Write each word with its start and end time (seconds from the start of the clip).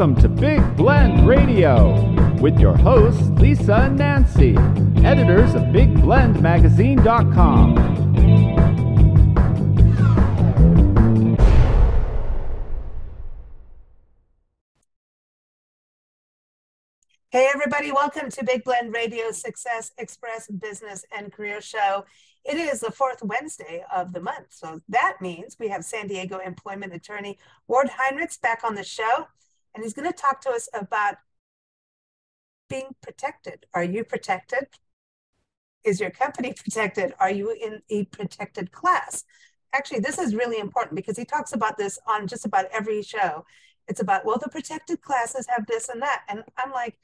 Welcome 0.00 0.22
to 0.22 0.28
Big 0.30 0.76
Blend 0.78 1.28
Radio 1.28 1.92
with 2.40 2.58
your 2.58 2.74
hosts, 2.74 3.28
Lisa 3.38 3.74
and 3.74 3.98
Nancy, 3.98 4.56
editors 5.04 5.54
of 5.54 5.64
BigBlendMagazine.com. 5.64 7.76
Hey, 17.28 17.50
everybody, 17.52 17.92
welcome 17.92 18.30
to 18.30 18.42
Big 18.42 18.64
Blend 18.64 18.94
Radio 18.94 19.30
Success 19.32 19.92
Express 19.98 20.46
Business 20.46 21.04
and 21.14 21.30
Career 21.30 21.60
Show. 21.60 22.06
It 22.46 22.56
is 22.56 22.80
the 22.80 22.90
fourth 22.90 23.22
Wednesday 23.22 23.84
of 23.94 24.14
the 24.14 24.20
month. 24.20 24.46
So 24.48 24.80
that 24.88 25.18
means 25.20 25.58
we 25.60 25.68
have 25.68 25.84
San 25.84 26.06
Diego 26.06 26.38
employment 26.38 26.94
attorney 26.94 27.38
Ward 27.68 27.90
Heinrichs 27.90 28.40
back 28.40 28.64
on 28.64 28.74
the 28.74 28.82
show, 28.82 29.26
and 29.74 29.84
he's 29.84 29.94
going 29.94 30.10
to 30.10 30.16
talk 30.16 30.40
to 30.42 30.50
us 30.50 30.68
about 30.74 31.16
being 32.68 32.94
protected. 33.02 33.66
Are 33.74 33.84
you 33.84 34.04
protected? 34.04 34.68
Is 35.84 36.00
your 36.00 36.10
company 36.10 36.52
protected? 36.56 37.14
Are 37.18 37.30
you 37.30 37.50
in 37.50 37.82
a 37.90 38.04
protected 38.06 38.72
class? 38.72 39.24
Actually, 39.72 40.00
this 40.00 40.18
is 40.18 40.34
really 40.34 40.58
important 40.58 40.96
because 40.96 41.16
he 41.16 41.24
talks 41.24 41.52
about 41.52 41.78
this 41.78 41.98
on 42.06 42.26
just 42.26 42.44
about 42.44 42.66
every 42.72 43.02
show. 43.02 43.44
It's 43.88 44.00
about, 44.00 44.24
well, 44.24 44.38
the 44.38 44.48
protected 44.48 45.00
classes 45.02 45.46
have 45.48 45.66
this 45.66 45.88
and 45.88 46.02
that. 46.02 46.22
And 46.28 46.42
I'm 46.56 46.72
like, 46.72 46.98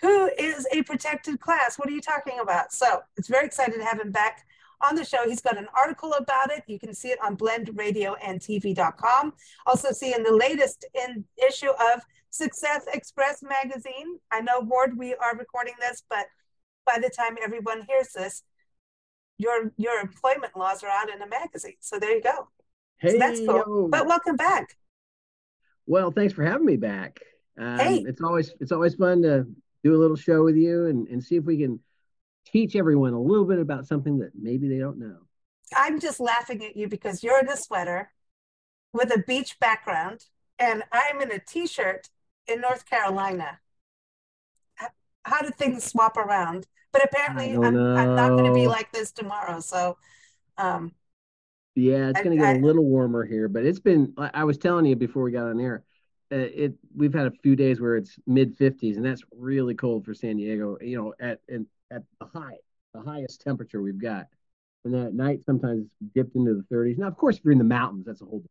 who 0.00 0.30
is 0.38 0.66
a 0.72 0.82
protected 0.82 1.40
class? 1.40 1.78
What 1.78 1.88
are 1.88 1.92
you 1.92 2.00
talking 2.00 2.40
about? 2.40 2.72
So 2.72 3.02
it's 3.16 3.28
very 3.28 3.46
excited 3.46 3.76
to 3.76 3.84
have 3.84 4.00
him 4.00 4.10
back 4.10 4.44
on 4.80 4.96
the 4.96 5.04
show. 5.04 5.28
He's 5.28 5.40
got 5.40 5.56
an 5.56 5.68
article 5.74 6.14
about 6.14 6.50
it. 6.50 6.64
You 6.66 6.78
can 6.78 6.92
see 6.94 7.08
it 7.08 7.18
on 7.22 7.36
blendradioandtv.com. 7.36 9.32
Also 9.66 9.92
see 9.92 10.12
in 10.12 10.24
the 10.24 10.34
latest 10.34 10.84
in 10.94 11.24
issue 11.48 11.70
of 11.70 12.02
Success 12.32 12.86
Express 12.92 13.42
magazine. 13.42 14.18
I 14.30 14.40
know, 14.40 14.60
Ward, 14.60 14.96
we 14.96 15.14
are 15.14 15.36
recording 15.36 15.74
this, 15.78 16.02
but 16.08 16.24
by 16.86 16.98
the 16.98 17.10
time 17.10 17.36
everyone 17.42 17.82
hears 17.86 18.08
this, 18.14 18.42
your 19.36 19.70
your 19.76 20.00
employment 20.00 20.56
laws 20.56 20.82
are 20.82 20.88
out 20.88 21.10
in 21.10 21.20
a 21.20 21.28
magazine. 21.28 21.76
So 21.80 21.98
there 21.98 22.16
you 22.16 22.22
go. 22.22 22.48
Hey, 22.98 23.12
so 23.12 23.18
that's 23.18 23.40
cool. 23.40 23.64
yo. 23.66 23.88
But 23.88 24.06
welcome 24.06 24.36
back. 24.36 24.76
Well, 25.86 26.10
thanks 26.10 26.32
for 26.32 26.42
having 26.42 26.64
me 26.64 26.76
back. 26.76 27.20
Um, 27.58 27.78
Hey. 27.78 28.04
It's 28.06 28.22
always 28.22 28.54
it's 28.60 28.72
always 28.72 28.94
fun 28.94 29.22
to 29.22 29.46
do 29.84 29.94
a 29.94 29.98
little 29.98 30.16
show 30.16 30.42
with 30.42 30.56
you 30.56 30.86
and, 30.86 31.06
and 31.08 31.22
see 31.22 31.36
if 31.36 31.44
we 31.44 31.58
can 31.58 31.80
teach 32.46 32.76
everyone 32.76 33.12
a 33.12 33.20
little 33.20 33.44
bit 33.44 33.58
about 33.58 33.86
something 33.86 34.18
that 34.20 34.30
maybe 34.40 34.68
they 34.68 34.78
don't 34.78 34.98
know. 34.98 35.18
I'm 35.76 36.00
just 36.00 36.18
laughing 36.18 36.64
at 36.64 36.76
you 36.76 36.88
because 36.88 37.22
you're 37.22 37.40
in 37.40 37.48
a 37.48 37.56
sweater 37.56 38.10
with 38.94 39.14
a 39.14 39.22
beach 39.26 39.58
background, 39.60 40.24
and 40.58 40.82
I'm 40.92 41.20
in 41.20 41.30
a 41.32 41.38
t-shirt 41.38 42.08
in 42.48 42.60
North 42.60 42.88
Carolina. 42.88 43.58
How 45.24 45.40
do 45.40 45.50
things 45.50 45.84
swap 45.84 46.16
around? 46.16 46.66
But 46.92 47.04
apparently, 47.04 47.52
I'm, 47.52 47.76
I'm 47.76 48.16
not 48.16 48.30
going 48.30 48.44
to 48.44 48.52
be 48.52 48.66
like 48.66 48.90
this 48.92 49.12
tomorrow. 49.12 49.60
So, 49.60 49.96
um, 50.58 50.92
Yeah, 51.76 52.08
it's 52.10 52.20
going 52.20 52.36
to 52.36 52.42
get 52.42 52.56
I- 52.56 52.58
a 52.58 52.60
little 52.60 52.84
warmer 52.84 53.24
here, 53.24 53.48
but 53.48 53.64
it's 53.64 53.78
been. 53.78 54.12
I 54.18 54.30
I 54.34 54.44
was 54.44 54.58
telling 54.58 54.84
you 54.84 54.96
before 54.96 55.22
we 55.22 55.30
got 55.32 55.46
on 55.46 55.60
air. 55.60 55.84
Uh, 56.32 56.36
it 56.36 56.74
we've 56.96 57.14
had 57.14 57.26
a 57.26 57.30
few 57.42 57.54
days 57.54 57.80
where 57.80 57.96
it's 57.96 58.18
mid 58.26 58.58
50s, 58.58 58.96
and 58.96 59.04
that's 59.04 59.22
really 59.30 59.74
cold 59.74 60.04
for 60.04 60.12
San 60.12 60.36
Diego. 60.38 60.76
You 60.80 60.96
know, 61.00 61.14
at 61.20 61.40
and 61.48 61.66
at 61.90 62.02
the 62.20 62.26
high, 62.26 62.56
the 62.94 63.00
highest 63.02 63.42
temperature 63.42 63.80
we've 63.80 64.00
got, 64.00 64.26
and 64.84 64.92
then 64.92 65.06
at 65.06 65.14
night 65.14 65.44
sometimes 65.44 65.94
dipped 66.14 66.34
into 66.34 66.54
the 66.54 66.74
30s. 66.74 66.98
Now, 66.98 67.06
of 67.06 67.16
course, 67.16 67.36
if 67.36 67.44
you're 67.44 67.52
in 67.52 67.58
the 67.58 67.64
mountains, 67.64 68.06
that's 68.06 68.22
a 68.22 68.24
whole 68.24 68.42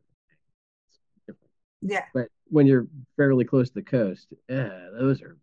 different 1.27 1.49
thing. 1.81 1.89
Yeah. 1.89 2.05
but 2.13 2.27
when 2.51 2.67
you're 2.67 2.87
fairly 3.17 3.45
close 3.45 3.69
to 3.69 3.75
the 3.75 3.81
coast, 3.81 4.27
uh, 4.49 4.69
those 4.99 5.21
are 5.21 5.37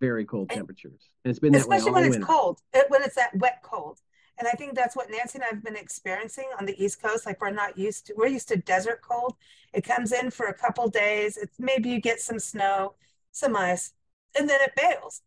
very 0.00 0.24
cold 0.24 0.50
temperatures, 0.50 1.08
and 1.24 1.30
it's 1.30 1.38
been 1.38 1.52
that 1.52 1.66
way 1.66 1.76
Especially 1.76 1.90
all 1.90 1.94
when 1.94 2.04
it's 2.04 2.16
winter. 2.16 2.26
cold, 2.26 2.60
it, 2.74 2.90
when 2.90 3.02
it's 3.02 3.14
that 3.14 3.34
wet 3.36 3.60
cold. 3.62 4.00
And 4.38 4.46
I 4.46 4.50
think 4.50 4.74
that's 4.74 4.94
what 4.94 5.10
Nancy 5.10 5.38
and 5.38 5.44
I 5.44 5.46
have 5.46 5.64
been 5.64 5.76
experiencing 5.76 6.44
on 6.58 6.66
the 6.66 6.84
East 6.84 7.00
Coast. 7.00 7.24
Like 7.24 7.40
we're 7.40 7.50
not 7.50 7.78
used 7.78 8.08
to, 8.08 8.14
we're 8.16 8.26
used 8.26 8.48
to 8.48 8.56
desert 8.56 9.00
cold. 9.00 9.34
It 9.72 9.82
comes 9.82 10.12
in 10.12 10.30
for 10.30 10.46
a 10.46 10.52
couple 10.52 10.86
days. 10.88 11.38
It's 11.38 11.58
maybe 11.58 11.88
you 11.88 12.00
get 12.00 12.20
some 12.20 12.38
snow, 12.38 12.94
some 13.32 13.56
ice, 13.56 13.94
and 14.38 14.46
then 14.48 14.60
it 14.60 14.72
bails. 14.76 15.22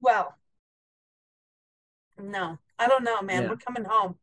Well, 0.00 0.36
no, 2.22 2.58
I 2.78 2.86
don't 2.86 3.02
know, 3.02 3.22
man. 3.22 3.42
Yeah. 3.42 3.48
We're 3.48 3.56
coming 3.56 3.84
home. 3.84 4.16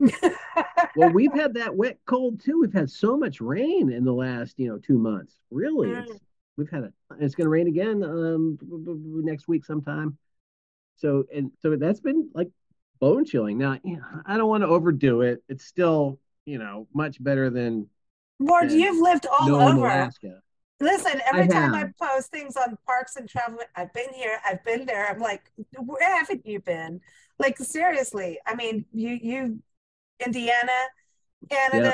Well, 0.00 1.10
we've 1.12 1.32
had 1.32 1.54
that 1.54 1.74
wet 1.74 1.98
cold 2.06 2.40
too. 2.40 2.60
We've 2.60 2.72
had 2.72 2.90
so 2.90 3.16
much 3.16 3.40
rain 3.40 3.90
in 3.92 4.04
the 4.04 4.12
last, 4.12 4.58
you 4.58 4.68
know, 4.68 4.78
two 4.78 4.98
months. 4.98 5.34
Really, 5.50 5.88
Mm. 5.88 6.02
it's, 6.08 6.20
we've 6.56 6.70
had 6.70 6.84
it. 6.84 6.92
It's 7.20 7.34
going 7.34 7.46
to 7.46 7.50
rain 7.50 7.66
again 7.68 8.02
um, 8.04 8.58
next 9.24 9.48
week 9.48 9.64
sometime. 9.64 10.16
So 10.96 11.24
and 11.34 11.52
so 11.60 11.76
that's 11.76 12.00
been 12.00 12.30
like 12.34 12.48
bone 13.00 13.24
chilling. 13.24 13.58
Now, 13.58 13.78
you 13.84 13.96
know, 13.98 14.04
I 14.26 14.36
don't 14.36 14.48
want 14.48 14.62
to 14.62 14.68
overdo 14.68 15.20
it. 15.22 15.42
It's 15.48 15.64
still, 15.64 16.18
you 16.44 16.58
know, 16.58 16.88
much 16.92 17.22
better 17.22 17.50
than 17.50 17.88
Ward, 18.40 18.70
Yeah. 18.70 18.76
you've 18.86 19.00
lived 19.02 19.26
all 19.26 19.54
over. 19.54 19.86
Alaska. 19.86 20.40
Listen, 20.80 21.20
every 21.26 21.48
time 21.48 21.74
I 21.74 21.90
post 22.00 22.30
things 22.30 22.56
on 22.56 22.78
parks 22.86 23.16
and 23.16 23.28
travel, 23.28 23.58
I've 23.74 23.92
been 23.92 24.12
here, 24.14 24.38
I've 24.46 24.62
been 24.62 24.86
there. 24.86 25.08
I'm 25.08 25.18
like, 25.18 25.50
where 25.76 26.16
haven't 26.16 26.46
you 26.46 26.60
been? 26.60 27.00
Like 27.40 27.58
seriously. 27.58 28.38
I 28.46 28.54
mean, 28.54 28.84
you 28.92 29.18
you 29.20 29.58
Indiana, 30.24 30.72
Canada, 31.50 31.90
know 31.90 31.92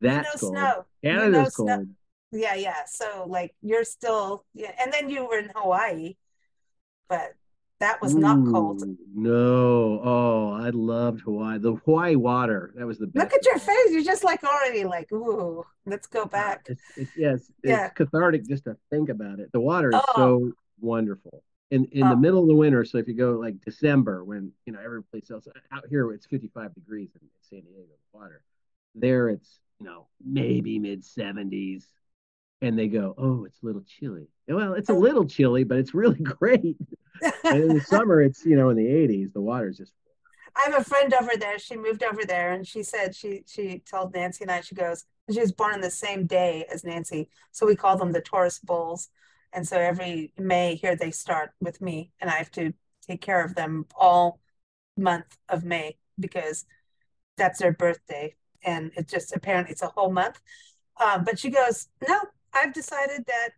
That's 0.00 0.40
cold. 0.40 0.52
snow. 0.56 0.84
Canada's 1.04 1.54
snow. 1.54 1.76
cold. 1.76 1.88
Yeah, 2.32 2.54
yeah. 2.54 2.84
So 2.86 3.24
like 3.26 3.54
you're 3.62 3.84
still 3.84 4.44
yeah, 4.54 4.72
and 4.80 4.92
then 4.92 5.08
you 5.10 5.26
were 5.26 5.38
in 5.38 5.50
Hawaii, 5.54 6.16
but 7.08 7.34
that 7.80 8.02
was 8.02 8.14
not 8.14 8.44
cold. 8.52 8.82
No. 9.14 10.00
Oh, 10.02 10.50
I 10.52 10.70
loved 10.70 11.20
Hawaii. 11.20 11.58
The 11.58 11.74
Hawaii 11.84 12.16
water. 12.16 12.72
That 12.76 12.86
was 12.86 12.98
the 12.98 13.06
best. 13.06 13.24
Look 13.24 13.34
at 13.34 13.44
your 13.46 13.58
face. 13.58 13.92
You're 13.92 14.02
just 14.02 14.24
like 14.24 14.42
already 14.42 14.84
like, 14.84 15.12
ooh, 15.12 15.64
let's 15.86 16.08
go 16.08 16.24
back. 16.26 16.66
It's, 16.68 16.82
it's 16.96 17.10
yes, 17.16 17.40
it's 17.62 17.70
Yeah. 17.70 17.88
cathartic 17.90 18.46
just 18.48 18.64
to 18.64 18.76
think 18.90 19.10
about 19.10 19.38
it. 19.38 19.52
The 19.52 19.60
water 19.60 19.90
is 19.90 20.00
Oh. 20.08 20.12
so 20.16 20.52
wonderful. 20.80 21.42
In 21.70 21.84
in 21.86 22.04
Oh. 22.04 22.10
the 22.10 22.16
middle 22.16 22.40
of 22.42 22.48
the 22.48 22.54
winter, 22.54 22.84
so 22.84 22.98
if 22.98 23.06
you 23.08 23.14
go 23.14 23.32
like 23.32 23.60
December 23.60 24.24
when, 24.24 24.52
you 24.64 24.72
know, 24.72 24.80
every 24.82 25.02
place 25.02 25.30
else 25.30 25.46
out 25.70 25.84
here 25.88 26.10
it's 26.12 26.26
55 26.26 26.74
degrees 26.74 27.10
in 27.20 27.28
San 27.42 27.60
Diego 27.60 27.92
water. 28.12 28.42
There 28.94 29.28
it's, 29.28 29.60
you 29.78 29.86
know, 29.86 30.06
maybe 30.24 30.78
mid 30.78 31.02
70s. 31.04 31.84
And 32.60 32.76
they 32.76 32.88
go, 32.88 33.14
"Oh, 33.16 33.44
it's 33.44 33.62
a 33.62 33.66
little 33.66 33.82
chilly." 33.82 34.26
Well, 34.48 34.72
it's 34.74 34.88
a 34.88 34.94
little 34.94 35.24
chilly, 35.26 35.62
but 35.62 35.78
it's 35.78 35.94
really 35.94 36.18
great. 36.38 36.76
And 37.44 37.62
in 37.64 37.68
the 37.74 37.80
summer, 37.80 38.20
it's 38.22 38.44
you 38.46 38.56
know 38.56 38.70
in 38.70 38.76
the 38.76 38.86
80s. 38.86 39.32
The 39.32 39.40
water's 39.40 39.76
just 39.78 39.92
I 40.56 40.62
have 40.70 40.80
a 40.80 40.84
friend 40.84 41.12
over 41.14 41.36
there. 41.36 41.58
She 41.58 41.76
moved 41.76 42.02
over 42.02 42.24
there 42.24 42.52
and 42.52 42.66
she 42.66 42.82
said 42.82 43.14
she 43.14 43.44
she 43.46 43.80
told 43.80 44.14
Nancy 44.14 44.42
and 44.44 44.50
I, 44.50 44.60
she 44.62 44.74
goes, 44.74 45.04
she 45.32 45.38
was 45.40 45.52
born 45.52 45.74
on 45.74 45.80
the 45.80 45.90
same 45.90 46.26
day 46.26 46.64
as 46.72 46.82
Nancy. 46.84 47.28
So 47.52 47.66
we 47.66 47.76
call 47.76 47.96
them 47.96 48.12
the 48.12 48.20
Taurus 48.20 48.58
Bulls. 48.58 49.08
And 49.52 49.66
so 49.66 49.78
every 49.78 50.32
May 50.38 50.74
here 50.76 50.96
they 50.96 51.10
start 51.10 51.52
with 51.60 51.80
me 51.80 52.12
and 52.20 52.30
I 52.30 52.34
have 52.34 52.50
to 52.52 52.72
take 53.06 53.20
care 53.20 53.44
of 53.44 53.54
them 53.54 53.86
all 53.96 54.40
month 54.96 55.38
of 55.48 55.64
May 55.64 55.96
because 56.18 56.66
that's 57.36 57.58
their 57.60 57.72
birthday. 57.72 58.36
And 58.64 58.92
it 58.96 59.08
just 59.08 59.34
apparently 59.34 59.72
it's 59.72 59.82
a 59.82 59.88
whole 59.88 60.12
month. 60.12 60.40
Um, 61.00 61.24
but 61.24 61.38
she 61.38 61.50
goes, 61.50 61.88
No, 62.08 62.20
I've 62.54 62.72
decided 62.74 63.24
that 63.26 63.50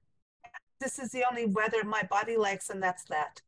this 0.81 0.99
is 0.99 1.11
the 1.11 1.25
only 1.29 1.47
weather 1.47 1.85
my 1.85 2.03
body 2.05 2.37
likes, 2.37 2.71
and 2.71 2.83
that's 2.83 3.05
that. 3.05 3.43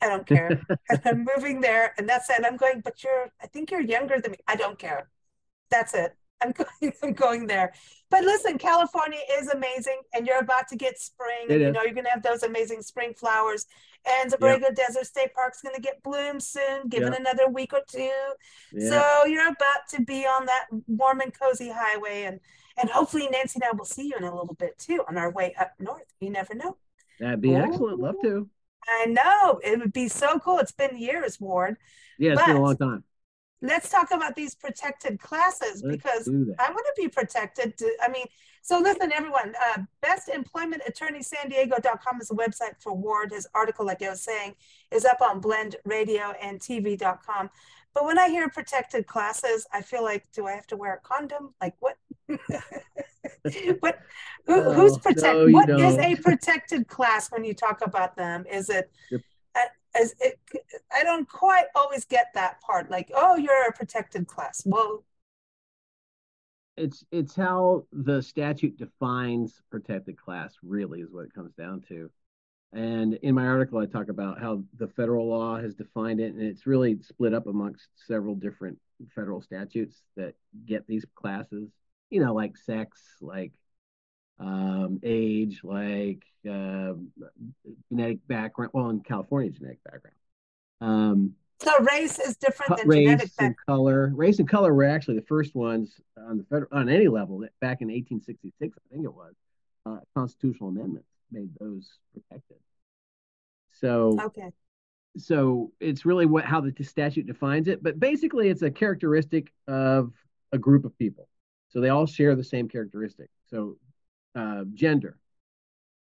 I 0.00 0.08
don't 0.08 0.26
care. 0.28 0.64
and 0.88 1.00
I'm 1.04 1.26
moving 1.36 1.60
there, 1.60 1.94
and 1.98 2.08
that's 2.08 2.30
it. 2.30 2.44
I'm 2.44 2.56
going, 2.56 2.80
but 2.80 3.02
you're, 3.04 3.30
I 3.42 3.46
think 3.46 3.70
you're 3.70 3.80
younger 3.80 4.20
than 4.20 4.32
me. 4.32 4.38
I 4.46 4.56
don't 4.56 4.78
care. 4.78 5.10
That's 5.70 5.94
it. 5.94 6.16
I'm 6.42 6.52
going, 6.80 6.92
I'm 7.02 7.12
going 7.12 7.46
there. 7.46 7.72
But 8.10 8.24
listen, 8.24 8.58
California 8.58 9.20
is 9.38 9.48
amazing, 9.48 10.00
and 10.14 10.26
you're 10.26 10.38
about 10.40 10.68
to 10.68 10.76
get 10.76 10.98
spring, 10.98 11.46
It 11.48 11.52
and 11.52 11.60
you 11.60 11.66
is. 11.68 11.74
know 11.74 11.82
you're 11.82 11.94
going 11.94 12.04
to 12.06 12.10
have 12.10 12.22
those 12.22 12.42
amazing 12.42 12.82
spring 12.82 13.14
flowers. 13.14 13.66
And 14.08 14.32
Anza-Borrego 14.32 14.74
Desert 14.74 15.06
State 15.06 15.34
Park's 15.34 15.60
going 15.62 15.74
to 15.74 15.80
get 15.80 16.02
blooms 16.02 16.46
soon, 16.46 16.88
given 16.88 17.12
Yeah. 17.12 17.18
another 17.20 17.48
week 17.48 17.72
or 17.72 17.82
two. 17.86 18.10
yeah. 18.72 18.88
So 18.90 19.26
you're 19.26 19.46
about 19.48 19.88
to 19.90 20.02
be 20.02 20.24
on 20.24 20.46
that 20.46 20.66
warm 20.86 21.20
and 21.20 21.32
cozy 21.38 21.70
highway, 21.70 22.24
and 22.24 22.40
and 22.78 22.88
hopefully 22.88 23.28
Nancy 23.30 23.60
and 23.62 23.64
I 23.64 23.76
will 23.76 23.84
see 23.84 24.06
you 24.06 24.14
in 24.16 24.24
a 24.24 24.34
little 24.34 24.54
bit 24.54 24.78
too 24.78 25.04
on 25.06 25.18
our 25.18 25.30
way 25.30 25.54
up 25.60 25.72
north. 25.78 26.04
You 26.20 26.30
never 26.30 26.54
know. 26.54 26.78
That'd 27.18 27.42
be 27.42 27.54
excellent. 27.54 28.00
Love 28.00 28.16
to. 28.22 28.48
I 28.88 29.04
know 29.06 29.60
it 29.62 29.78
would 29.78 29.92
be 29.92 30.08
so 30.08 30.38
cool. 30.38 30.58
It's 30.58 30.72
been 30.72 30.96
years, 30.98 31.38
Ward. 31.38 31.76
Yeah, 32.18 32.32
it's 32.32 32.42
been 32.44 32.56
a 32.56 32.62
long 32.62 32.76
time. 32.78 33.04
Let's 33.62 33.90
talk 33.90 34.10
about 34.10 34.36
these 34.36 34.54
protected 34.54 35.20
classes 35.20 35.82
Let's 35.84 35.96
because. 35.96 36.28
I 36.28 36.70
want 36.70 36.86
to 36.86 36.92
be 36.96 37.08
protected. 37.08 37.76
To, 37.78 37.90
I 38.02 38.08
mean, 38.08 38.26
so 38.62 38.78
listen, 38.78 39.12
everyone. 39.12 39.54
Uh, 39.62 39.82
Best 40.00 40.28
Employment 40.28 40.82
Attorney 40.86 41.22
San 41.22 41.48
Diego.com 41.48 42.20
is 42.20 42.28
the 42.28 42.34
website 42.34 42.80
for 42.80 42.94
Ward. 42.94 43.32
His 43.32 43.46
article, 43.54 43.84
like 43.86 44.02
I 44.02 44.10
was 44.10 44.22
saying, 44.22 44.54
is 44.90 45.04
up 45.04 45.20
on 45.20 45.40
Blend 45.40 45.76
Radio 45.84 46.32
and 46.42 46.58
TV.com. 46.60 47.50
But 47.92 48.04
when 48.04 48.18
I 48.18 48.28
hear 48.28 48.48
protected 48.48 49.06
classes, 49.06 49.66
I 49.72 49.82
feel 49.82 50.04
like, 50.04 50.24
do 50.32 50.46
I 50.46 50.52
have 50.52 50.66
to 50.68 50.76
wear 50.76 50.94
a 50.94 51.00
condom? 51.00 51.54
Like 51.60 51.74
what? 51.80 51.96
but 52.28 53.98
who, 54.46 54.56
No, 54.56 54.72
who's 54.72 54.96
protected? 54.98 55.48
no, 55.48 55.52
what 55.52 55.68
is 55.70 55.96
don't. 55.96 56.00
a 56.00 56.16
protected 56.16 56.86
class 56.86 57.30
when 57.32 57.44
you 57.44 57.52
talk 57.54 57.80
about 57.84 58.16
them? 58.16 58.44
Is 58.50 58.70
it? 58.70 58.90
Is 59.98 60.14
it? 60.20 60.38
I 60.94 61.02
don't 61.02 61.28
quite 61.28 61.66
always 61.74 62.04
get 62.04 62.26
that 62.34 62.60
part. 62.60 62.90
Like, 62.90 63.10
oh, 63.14 63.36
you're 63.36 63.68
a 63.68 63.72
protected 63.72 64.26
class. 64.26 64.62
Well, 64.64 65.04
it's 66.76 67.04
it's 67.10 67.34
how 67.34 67.84
the 67.92 68.22
statute 68.22 68.78
defines 68.78 69.60
protected 69.70 70.16
class 70.16 70.54
really 70.62 71.00
is 71.00 71.10
what 71.10 71.26
it 71.26 71.34
comes 71.34 71.52
down 71.54 71.82
to 71.88 72.10
and 72.72 73.14
in 73.22 73.34
my 73.34 73.46
article 73.46 73.78
i 73.78 73.86
talk 73.86 74.08
about 74.08 74.40
how 74.40 74.62
the 74.78 74.88
federal 74.88 75.28
law 75.28 75.60
has 75.60 75.74
defined 75.74 76.20
it 76.20 76.32
and 76.32 76.42
it's 76.42 76.66
really 76.66 76.98
split 77.02 77.34
up 77.34 77.46
amongst 77.46 77.88
several 78.06 78.34
different 78.34 78.78
federal 79.14 79.42
statutes 79.42 80.02
that 80.16 80.34
get 80.66 80.86
these 80.86 81.04
classes 81.14 81.68
you 82.08 82.22
know 82.24 82.32
like 82.32 82.56
sex 82.56 83.00
like 83.20 83.52
um, 84.40 85.00
age 85.02 85.60
like 85.62 86.22
uh, 86.50 86.92
genetic 87.90 88.26
background 88.26 88.70
well 88.72 88.90
in 88.90 89.00
california 89.00 89.50
genetic 89.50 89.82
background 89.84 90.16
um, 90.80 91.34
so 91.62 91.72
race 91.80 92.18
is 92.18 92.36
different 92.36 92.76
than 92.78 92.88
race 92.88 93.04
genetic. 93.04 93.30
and 93.38 93.54
color. 93.66 94.10
Race 94.14 94.38
and 94.38 94.48
color 94.48 94.72
were 94.72 94.84
actually 94.84 95.16
the 95.16 95.26
first 95.26 95.54
ones 95.54 96.00
on 96.16 96.38
the 96.38 96.44
federal 96.44 96.68
on 96.72 96.88
any 96.88 97.06
level 97.06 97.40
back 97.60 97.82
in 97.82 97.88
1866, 97.88 98.78
I 98.78 98.94
think 98.94 99.04
it 99.04 99.14
was. 99.14 99.34
Uh, 99.84 99.98
constitutional 100.14 100.70
amendments 100.70 101.08
made 101.30 101.50
those 101.58 101.90
protected. 102.12 102.56
So, 103.72 104.16
Okay. 104.20 104.50
so 105.18 105.70
it's 105.80 106.06
really 106.06 106.24
what 106.24 106.44
how 106.46 106.60
the 106.62 106.72
statute 106.82 107.26
defines 107.26 107.68
it, 107.68 107.82
but 107.82 108.00
basically, 108.00 108.48
it's 108.48 108.62
a 108.62 108.70
characteristic 108.70 109.52
of 109.68 110.12
a 110.52 110.58
group 110.58 110.84
of 110.86 110.96
people. 110.98 111.28
So 111.68 111.80
they 111.80 111.90
all 111.90 112.06
share 112.06 112.34
the 112.34 112.44
same 112.44 112.68
characteristic. 112.68 113.28
So, 113.50 113.76
uh, 114.34 114.64
gender. 114.74 115.16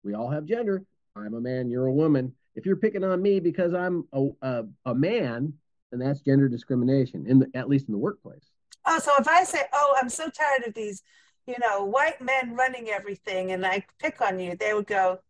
We 0.03 0.15
all 0.15 0.31
have 0.31 0.45
gender. 0.45 0.85
I'm 1.17 1.35
a 1.35 1.41
man. 1.41 1.71
You're 1.71 1.87
a 1.87 1.93
woman. 1.93 2.33
If 2.55 2.67
you're 2.67 2.77
picking 2.77 3.05
on 3.05 3.21
me 3.23 3.41
because 3.41 3.75
I'm 3.75 4.05
a 4.13 4.29
a, 4.43 4.65
a 4.87 4.95
man, 4.95 5.53
then 5.91 6.01
that's 6.01 6.21
gender 6.21 6.49
discrimination 6.49 7.27
in 7.27 7.39
the, 7.41 7.51
at 7.55 7.69
least 7.69 7.89
in 7.89 7.93
the 7.93 7.99
workplace. 7.99 8.51
Oh, 8.87 8.99
so 8.99 9.13
if 9.19 9.27
I 9.29 9.45
say, 9.45 9.63
"Oh, 9.73 9.97
I'm 10.01 10.09
so 10.09 10.29
tired 10.29 10.67
of 10.67 10.75
these, 10.75 11.03
you 11.47 11.55
know, 11.61 11.85
white 11.85 12.21
men 12.21 12.55
running 12.55 12.89
everything," 12.89 13.53
and 13.53 13.65
I 13.65 13.85
pick 13.99 14.21
on 14.21 14.39
you, 14.39 14.57
they 14.57 14.75
would 14.75 14.87
go, 14.87 15.21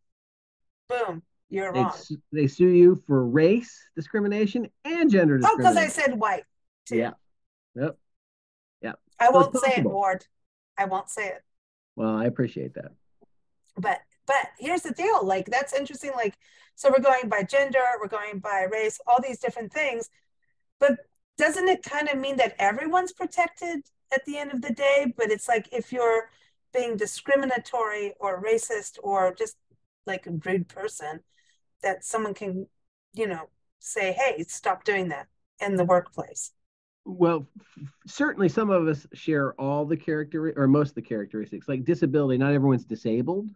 "Boom, 0.88 1.22
you're 1.48 1.72
They, 1.72 1.80
wrong." 1.80 1.94
su- 1.96 2.22
they 2.32 2.46
sue 2.46 2.68
you 2.68 3.02
for 3.06 3.26
race 3.26 3.88
discrimination 3.94 4.68
and 4.84 5.10
gender 5.10 5.38
Oh, 5.38 5.56
because 5.56 5.76
I 5.76 5.88
said 5.88 6.18
white. 6.18 6.44
Too. 6.86 6.96
yeah. 6.96 7.10
Yep. 7.76 7.96
Yeah. 8.82 8.92
I 9.18 9.26
So 9.26 9.32
won't 9.32 9.56
say 9.56 9.76
it. 9.76 9.84
Ward. 9.84 10.26
I 10.76 10.84
won't 10.86 11.08
say 11.08 11.28
it. 11.28 11.42
Well, 11.96 12.16
I 12.16 12.26
appreciate 12.26 12.74
that. 12.74 12.92
But 13.76 14.00
but 14.26 14.48
here's 14.58 14.82
the 14.82 14.92
deal. 14.92 15.24
Like 15.24 15.46
that's 15.46 15.72
interesting. 15.72 16.12
Like 16.14 16.36
so, 16.76 16.90
we're 16.90 17.02
going 17.02 17.28
by 17.28 17.42
gender, 17.42 17.84
we're 18.00 18.08
going 18.08 18.40
by 18.40 18.66
race, 18.70 19.00
all 19.06 19.20
these 19.22 19.38
different 19.38 19.72
things. 19.72 20.10
But 20.80 20.98
doesn't 21.38 21.68
it 21.68 21.82
kind 21.82 22.08
of 22.08 22.18
mean 22.18 22.36
that 22.36 22.54
everyone's 22.58 23.12
protected 23.12 23.82
at 24.12 24.24
the 24.24 24.38
end 24.38 24.52
of 24.52 24.62
the 24.62 24.72
day? 24.72 25.12
But 25.16 25.30
it's 25.30 25.48
like 25.48 25.68
if 25.72 25.92
you're 25.92 26.30
being 26.72 26.96
discriminatory 26.96 28.14
or 28.18 28.42
racist 28.42 28.98
or 29.02 29.34
just 29.34 29.56
like 30.06 30.26
a 30.26 30.32
rude 30.44 30.68
person, 30.68 31.20
that 31.82 32.04
someone 32.04 32.34
can, 32.34 32.66
you 33.14 33.26
know, 33.26 33.48
say, 33.78 34.12
"Hey, 34.12 34.44
stop 34.48 34.84
doing 34.84 35.08
that." 35.08 35.28
in 35.60 35.76
the 35.76 35.84
workplace. 35.84 36.52
Well, 37.04 37.46
f- 37.60 37.88
certainly 38.06 38.48
some 38.48 38.70
of 38.70 38.86
us 38.88 39.06
share 39.12 39.52
all 39.60 39.84
the 39.84 39.96
character 39.96 40.52
or 40.56 40.66
most 40.66 40.90
of 40.90 40.94
the 40.96 41.02
characteristics, 41.02 41.68
like 41.68 41.84
disability. 41.84 42.38
Not 42.38 42.52
everyone's 42.54 42.84
disabled. 42.84 43.48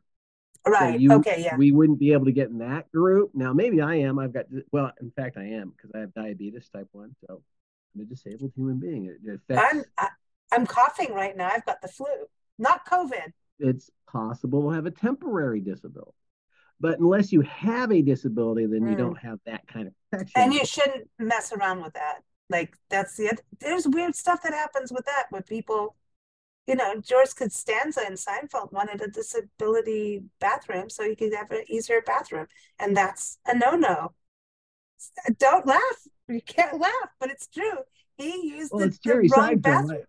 So 0.66 0.72
Right. 0.72 1.00
you- 1.00 1.12
okay. 1.14 1.42
Yeah. 1.42 1.56
We 1.56 1.72
wouldn't 1.72 1.98
be 1.98 2.12
able 2.12 2.26
to 2.26 2.32
get 2.32 2.50
in 2.50 2.58
that 2.58 2.90
group. 2.92 3.30
Now, 3.34 3.52
maybe 3.54 3.80
I 3.80 3.94
am. 3.96 4.18
I've 4.18 4.32
got, 4.32 4.46
well, 4.70 4.92
in 5.00 5.10
fact, 5.12 5.38
I 5.38 5.44
am 5.44 5.70
because 5.70 5.90
I 5.94 6.00
have 6.00 6.12
diabetes 6.12 6.68
type 6.68 6.88
one. 6.92 7.14
So 7.26 7.42
I'm 7.94 8.02
a 8.02 8.04
disabled 8.04 8.52
human 8.54 8.78
being. 8.78 9.06
It, 9.06 9.16
it 9.24 9.34
affects, 9.48 9.74
I'm 9.74 9.84
I, 9.96 10.08
I'm 10.52 10.66
coughing 10.66 11.14
right 11.14 11.36
now. 11.36 11.48
I've 11.50 11.64
got 11.64 11.80
the 11.80 11.88
flu, 11.88 12.06
not 12.58 12.84
COVID. 12.86 13.32
it's 13.60 13.90
possible 14.06 14.62
to 14.62 14.70
have 14.70 14.86
a 14.86 14.90
temporary 14.90 15.60
disability. 15.60 16.12
But 16.80 17.00
unless 17.00 17.32
you 17.32 17.40
have 17.40 17.90
a 17.90 18.02
disability, 18.02 18.66
then 18.66 18.86
you 18.86 18.94
Mm. 18.94 18.98
don't 18.98 19.18
have 19.18 19.40
that 19.46 19.66
kind 19.66 19.88
of 19.88 19.94
protection. 20.10 20.32
And 20.42 20.54
you 20.54 20.64
shouldn't 20.64 21.08
mess 21.18 21.52
around 21.52 21.82
with 21.82 21.94
that. 21.94 22.22
Like 22.50 22.76
that's 22.88 23.16
the 23.16 23.28
oth- 23.30 23.42
there's 23.60 23.86
weird 23.86 24.14
stuff 24.14 24.42
that 24.42 24.52
happens 24.54 24.92
with 24.92 25.04
that 25.06 25.26
with 25.30 25.46
people. 25.46 25.96
You 26.66 26.76
know, 26.76 27.00
George 27.00 27.34
Costanza 27.34 28.06
in 28.06 28.14
Seinfeld 28.14 28.72
wanted 28.72 29.00
a 29.00 29.08
disability 29.08 30.22
bathroom 30.38 30.90
so 30.90 31.02
he 31.04 31.16
could 31.16 31.32
have 31.34 31.50
an 31.50 31.64
easier 31.68 32.02
bathroom, 32.02 32.46
and 32.78 32.96
that's 32.96 33.38
a 33.46 33.56
no-no. 33.56 34.12
Don't 35.38 35.66
laugh. 35.66 35.80
You 36.28 36.42
can't 36.42 36.78
laugh, 36.78 37.10
but 37.20 37.30
it's 37.30 37.46
true. 37.46 37.78
He 38.18 38.48
used 38.48 38.72
well, 38.72 38.88
the, 38.88 38.98
the 39.02 39.14
wrong 39.14 39.56
Seinfeld. 39.56 39.62
bathroom. 39.62 40.02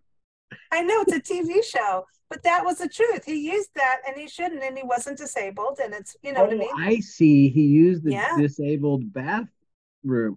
I 0.72 0.82
know 0.82 1.04
it's 1.06 1.30
a 1.30 1.32
TV 1.32 1.64
show, 1.64 2.04
but 2.28 2.42
that 2.42 2.64
was 2.64 2.78
the 2.78 2.88
truth. 2.88 3.24
He 3.24 3.50
used 3.50 3.70
that, 3.76 3.98
and 4.06 4.16
he 4.16 4.28
shouldn't, 4.28 4.62
and 4.62 4.76
he 4.76 4.84
wasn't 4.84 5.18
disabled, 5.18 5.80
and 5.82 5.94
it's 5.94 6.16
you 6.22 6.32
know 6.32 6.40
oh, 6.40 6.44
what 6.44 6.52
I 6.52 6.56
oh, 6.56 6.58
mean. 6.58 6.88
I 6.88 7.00
see. 7.00 7.48
He 7.48 7.62
used 7.62 8.04
the 8.04 8.12
Yeah. 8.12 8.36
disabled 8.36 9.12
bathroom. 9.12 9.48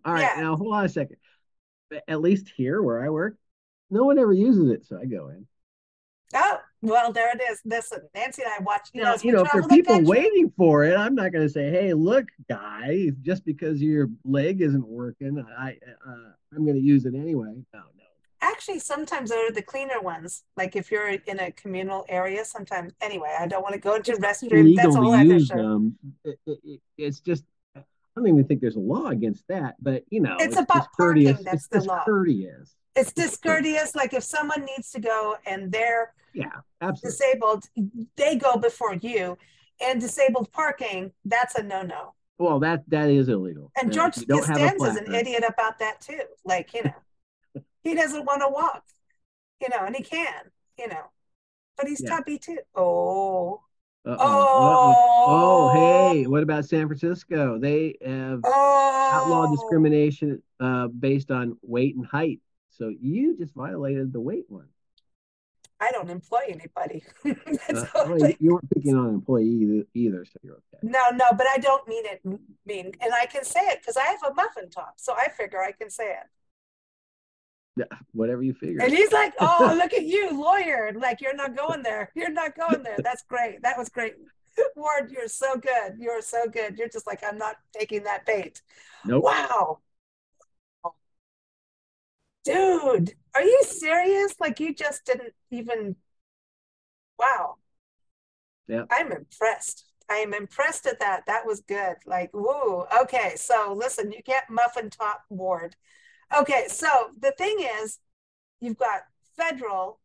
All 0.06 0.14
right, 0.14 0.22
Yeah. 0.22 0.42
now 0.42 0.56
hold 0.56 0.74
on 0.74 0.86
a 0.86 0.90
second. 0.90 1.18
At 2.08 2.22
least 2.22 2.52
here 2.56 2.82
where 2.82 3.04
I 3.04 3.10
work, 3.10 3.36
no 3.90 4.04
one 4.04 4.18
ever 4.20 4.34
uses 4.34 4.70
it, 4.70 4.86
so 4.86 4.98
I 5.00 5.06
go 5.06 5.30
in. 5.30 5.46
Oh, 6.36 6.58
well, 6.82 7.12
there 7.14 7.30
it 7.36 7.42
is. 7.52 7.62
Listen, 7.64 8.00
Nancy 8.16 8.42
and 8.42 8.52
I 8.52 8.64
watch, 8.64 8.90
you 8.94 9.02
know, 9.02 9.10
Now, 9.10 9.14
as 9.14 9.24
you 9.24 9.32
know, 9.32 9.46
for 9.46 9.62
people 9.68 9.96
country- 9.96 10.10
waiting 10.10 10.52
for 10.58 10.84
it, 10.84 10.96
I'm 10.98 11.14
not 11.14 11.32
going 11.32 11.46
to 11.46 11.50
say, 11.54 11.70
"Hey, 11.70 11.94
look, 11.94 12.26
guy, 12.50 13.12
just 13.22 13.46
because 13.46 13.82
your 13.82 14.10
leg 14.26 14.62
isn't 14.62 14.88
working, 14.88 15.46
I 15.58 15.78
uh, 16.08 16.32
I'm 16.56 16.66
going 16.66 16.76
to 16.76 16.82
use 16.84 17.06
it 17.06 17.14
anyway." 17.14 17.54
No, 17.74 17.80
no. 17.80 18.04
Actually, 18.42 18.80
sometimes 18.80 19.30
they're 19.30 19.52
the 19.52 19.62
cleaner 19.62 20.02
ones. 20.02 20.44
Like 20.58 20.76
if 20.76 20.92
you're 20.92 21.10
in 21.12 21.40
a 21.40 21.52
communal 21.52 22.04
area, 22.10 22.44
sometimes. 22.44 22.94
Anyway, 23.00 23.34
I 23.40 23.46
don't 23.48 23.62
want 23.62 23.74
to 23.76 23.80
go 23.80 23.94
into 23.96 24.14
restroom. 24.14 24.76
That's 24.76 24.96
a 24.96 25.02
whole 25.02 25.14
to 25.14 25.20
other 25.20 25.40
show. 25.40 25.92
it, 26.26 26.40
it- 26.48 26.82
it's 26.98 27.20
just. 27.20 27.44
I 28.16 28.20
don't 28.22 28.28
even 28.28 28.46
think 28.46 28.62
there's 28.62 28.76
a 28.76 28.80
law 28.80 29.08
against 29.08 29.44
that, 29.50 29.76
but 29.82 30.04
you 30.10 30.22
know, 30.22 30.38
It's 30.40 30.56
about 30.56 30.68
discourteous. 30.72 31.34
parking, 31.34 31.46
that's 31.46 31.64
it's 31.64 31.68
the 31.68 31.82
law. 31.82 32.04
discourteous. 32.04 32.76
It's 32.96 33.12
discourteous. 33.12 33.96
Like 33.96 34.14
if 34.14 34.24
someone 34.24 34.66
needs 34.66 34.92
to 34.92 35.00
go 35.00 35.38
and 35.46 35.72
they're 35.72 36.14
Yeah, 36.34 36.62
absolutely. 36.82 37.18
disabled, 37.18 37.64
they 38.16 38.36
go 38.36 38.58
before 38.58 38.96
you. 38.96 39.38
And 39.82 40.00
disabled 40.00 40.52
parking, 40.52 41.12
that's 41.26 41.56
a 41.56 41.64
no-no. 41.64 42.14
Well, 42.38 42.60
that 42.60 42.84
that 42.90 43.10
is 43.10 43.30
illegal. 43.30 43.72
And 43.76 43.90
Uh, 43.90 43.94
George 43.94 44.14
if 44.16 44.18
you 44.18 44.26
don't 44.26 44.48
have 44.48 44.62
a 44.64 44.72
Costanza's 44.72 44.96
an 44.96 45.08
idiot 45.14 45.44
about 45.48 45.80
that 45.80 46.02
too. 46.02 46.22
Like, 46.46 46.74
you 46.74 46.84
know, 46.84 47.02
he 47.84 47.96
doesn't 47.96 48.26
want 48.26 48.42
to 48.42 48.50
walk, 48.50 48.84
you 49.62 49.70
know, 49.70 49.86
and 49.86 49.96
he 49.96 50.04
can, 50.04 50.52
you 50.78 50.88
know, 50.88 51.12
but 51.78 51.88
he's 51.88 52.02
Yeah. 52.02 52.10
tubby 52.10 52.40
too. 52.40 52.60
Oh, 52.76 53.62
Uh-oh, 54.06 54.18
oh, 54.20 54.92
uh-oh. 54.92 55.24
Oh, 55.26 56.12
hey, 56.12 56.28
what 56.28 56.44
about 56.44 56.66
San 56.66 56.88
Francisco? 56.88 57.58
They 57.58 57.96
have 58.06 58.42
oh, 58.44 59.10
outlaw 59.14 59.52
discrimination 59.52 60.42
uh, 60.60 60.88
based 60.88 61.32
on 61.32 61.58
weight 61.62 61.96
and 61.96 62.06
height. 62.06 62.40
So 62.70 62.92
you 63.00 63.38
just 63.38 63.54
violated 63.54 64.12
the 64.12 64.20
weight 64.20 64.46
one. 64.50 64.68
I 65.80 65.92
don't 65.92 66.10
employ 66.10 66.42
anybody. 66.50 67.04
Uh, 67.74 67.86
well, 67.96 68.32
you 68.40 68.52
weren't 68.52 68.70
picking 68.70 68.96
on 68.96 69.08
an 69.08 69.14
employee 69.16 69.48
either, 69.48 69.84
either, 69.94 70.26
so 70.26 70.38
you're 70.44 70.54
okay. 70.56 70.80
no, 70.84 71.10
no, 71.12 71.26
but 71.36 71.48
I 71.48 71.58
don't 71.58 71.88
mean 71.88 72.06
it 72.06 72.22
mean, 72.66 72.92
and 73.02 73.14
I 73.14 73.26
can 73.26 73.44
say 73.44 73.62
it 73.62 73.80
because 73.82 73.98
I 73.98 74.04
have 74.04 74.20
a 74.30 74.34
muffin 74.34 74.70
top, 74.70 74.94
so 74.98 75.14
I 75.14 75.30
figure 75.30 75.60
I 75.60 75.72
can 75.72 75.90
say 75.90 76.12
it. 76.12 76.28
Yeah, 77.76 77.86
Whatever 78.12 78.44
you 78.44 78.54
figure. 78.54 78.82
And 78.82 78.94
he's 78.94 79.12
like, 79.12 79.34
"Oh, 79.40 79.74
look 79.82 79.94
at 79.94 80.04
you, 80.04 80.40
lawyer! 80.40 80.92
Like 80.96 81.22
you're 81.22 81.36
not 81.36 81.56
going 81.56 81.82
there. 81.82 82.12
You're 82.16 82.32
not 82.32 82.56
going 82.56 82.84
there. 82.84 83.02
That's 83.04 83.24
great. 83.24 83.64
That 83.64 83.78
was 83.78 83.90
great, 83.90 84.14
Ward. 84.76 85.12
You're 85.12 85.28
so 85.28 85.56
good. 85.56 85.96
You're 85.98 86.22
so 86.22 86.48
good. 86.48 86.78
You're 86.78 86.90
just 86.90 87.08
like 87.08 87.24
I'm 87.28 87.38
not 87.38 87.56
taking 87.78 88.04
that 88.04 88.26
bait. 88.26 88.62
Nope. 89.06 89.24
Wow, 89.24 89.80
dude, 92.44 93.14
are 93.36 93.44
you 93.44 93.62
serious? 93.64 94.36
Like 94.40 94.60
you 94.60 94.74
just 94.74 95.06
didn't 95.06 95.34
even. 95.52 95.96
Wow. 97.18 97.56
Yeah. 98.68 98.84
I'm 98.92 99.12
impressed. 99.12 99.86
I 100.10 100.16
am 100.16 100.34
impressed 100.34 100.86
at 100.86 101.00
that. 101.00 101.26
That 101.28 101.46
was 101.46 101.62
good. 101.62 101.96
Like, 102.06 102.32
woo. 102.34 102.86
Okay, 103.02 103.34
so 103.36 103.74
listen, 103.78 104.12
you 104.12 104.22
get 104.22 104.50
muffin 104.50 104.90
top 104.90 105.24
ward. 105.30 105.76
Okay, 106.36 106.66
so 106.68 106.88
the 107.20 107.32
thing 107.38 107.58
is, 107.82 108.00
you've 108.60 108.78
got 108.78 109.02
federal 109.38 110.00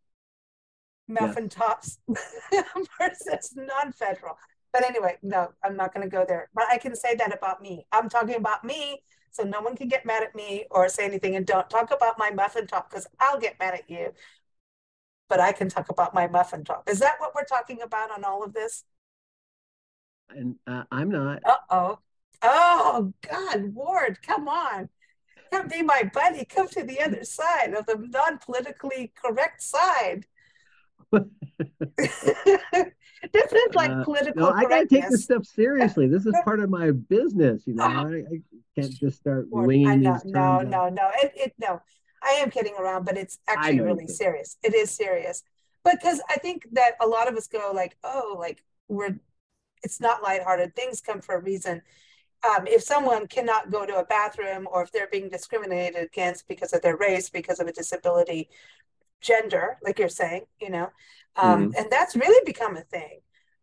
muffin 1.09 1.49
tops 1.49 1.99
versus 3.01 3.55
non-federal. 3.57 4.37
But 4.73 4.85
anyway, 4.85 5.17
no, 5.23 5.49
I'm 5.65 5.77
not 5.77 5.95
going 5.95 6.09
to 6.09 6.15
go 6.15 6.25
there. 6.29 6.51
But 6.55 6.65
I 6.71 6.79
can 6.79 6.95
say 6.95 7.15
that 7.17 7.35
about 7.35 7.63
me. 7.63 7.87
I'm 7.93 8.09
talking 8.09 8.35
about 8.37 8.65
me, 8.65 9.03
so 9.31 9.43
no 9.43 9.61
one 9.63 9.77
can 9.77 9.89
get 9.89 10.05
mad 10.05 10.23
at 10.23 10.35
me 10.35 10.67
or 10.71 10.89
say 10.89 11.05
anything. 11.05 11.37
And 11.37 11.47
don't 11.47 11.71
talk 11.71 11.91
about 11.91 12.19
my 12.19 12.31
muffin 12.31 12.67
top 12.67 12.91
because 12.91 13.07
I'll 13.21 13.41
get 13.41 13.59
mad 13.59 13.75
at 13.75 13.89
you. 13.89 14.13
but 15.29 15.41
I 15.41 15.53
can 15.53 15.69
talk 15.69 15.91
about 15.91 16.15
my 16.15 16.27
muffin 16.27 16.65
top. 16.65 16.89
Is 16.89 16.99
that 17.01 17.17
what 17.19 17.35
we're 17.35 17.45
talking 17.45 17.83
about 17.83 18.11
on 18.11 18.25
all 18.25 18.43
of 18.43 18.53
this? 18.55 18.85
And 20.31 20.57
uh, 20.67 20.85
I'm 20.91 21.11
not. 21.11 21.43
Uh 21.45 21.57
oh. 21.71 21.99
Oh 22.43 23.13
God, 23.29 23.75
Ward, 23.75 24.19
come 24.23 24.47
on. 24.49 24.89
Come 25.50 25.69
be 25.69 25.83
my 25.83 26.11
buddy. 26.12 26.45
Come 26.45 26.69
to 26.69 26.85
the 26.85 27.00
other 27.00 27.25
side 27.25 27.75
of 27.75 27.87
the 27.87 27.97
non 27.97 28.38
politically 28.38 29.12
correct 29.14 29.62
side. 29.62 30.26
this 31.97 32.25
is 33.52 33.75
like 33.75 33.90
uh, 33.90 34.05
political. 34.05 34.43
No, 34.43 34.50
I 34.50 34.62
gotta 34.64 34.87
take 34.87 35.09
this 35.09 35.25
stuff 35.25 35.47
seriously. 35.47 36.07
This 36.07 36.26
is 36.26 36.35
part 36.45 36.61
of 36.61 36.71
my 36.71 36.90
business. 36.90 37.67
You 37.67 37.75
know, 37.75 37.85
I, 37.85 38.19
I 38.19 38.40
can't 38.75 38.93
just 38.93 39.19
start 39.19 39.47
winging 39.50 39.88
I 39.88 39.97
know, 39.97 40.14
these. 40.23 40.33
No, 40.33 40.61
no, 40.61 40.88
no. 40.88 41.11
It, 41.23 41.33
it, 41.35 41.55
no. 41.59 41.81
I 42.23 42.31
am 42.33 42.50
kidding 42.50 42.75
around, 42.78 43.05
but 43.05 43.17
it's 43.17 43.38
actually 43.47 43.81
really 43.81 44.09
serious. 44.09 44.57
It 44.62 44.75
is 44.75 44.90
serious 44.90 45.45
because 45.85 46.21
I 46.28 46.37
think 46.37 46.67
that 46.73 46.93
a 47.00 47.07
lot 47.07 47.28
of 47.28 47.37
us 47.37 47.47
go 47.47 47.73
like, 47.75 47.97
oh, 48.05 48.37
like 48.38 48.62
we're. 48.88 49.19
It's 49.85 50.00
not 50.00 50.25
lighthearted. 50.25 50.75
Things 50.75 51.00
come 51.00 51.21
for 51.21 51.37
a 51.37 51.40
reason. 51.40 51.83
Um, 52.45 52.66
if 52.66 52.83
someone 52.83 53.26
cannot 53.26 53.71
go 53.71 53.85
to 53.85 53.97
a 53.99 54.04
bathroom 54.04 54.68
or 54.71 54.83
if 54.83 54.92
they're 54.92 55.09
being 55.11 55.28
discriminated 55.28 56.00
against 56.00 56.47
because 56.47 56.73
of 56.73 56.83
their 56.83 56.97
race, 56.97 57.28
because 57.28 57.59
of 57.59 57.66
a 57.66 57.73
disability, 57.73 58.49
gender, 59.21 59.78
like 59.83 59.99
you're 59.99 60.09
saying, 60.09 60.45
you 60.61 60.71
know, 60.71 60.90
um, 61.37 61.71
mm-hmm. 61.71 61.76
and 61.76 61.90
that's 61.90 62.16
really 62.16 62.40
become 62.45 62.76
a 62.76 62.83
thing 62.83 63.21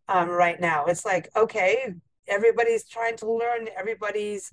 um, 0.07 0.29
right 0.29 0.59
now. 0.59 0.85
It's 0.85 1.05
like, 1.05 1.29
okay, 1.35 1.93
everybody's 2.27 2.87
trying 2.87 3.17
to 3.17 3.31
learn 3.31 3.69
everybody's 3.77 4.51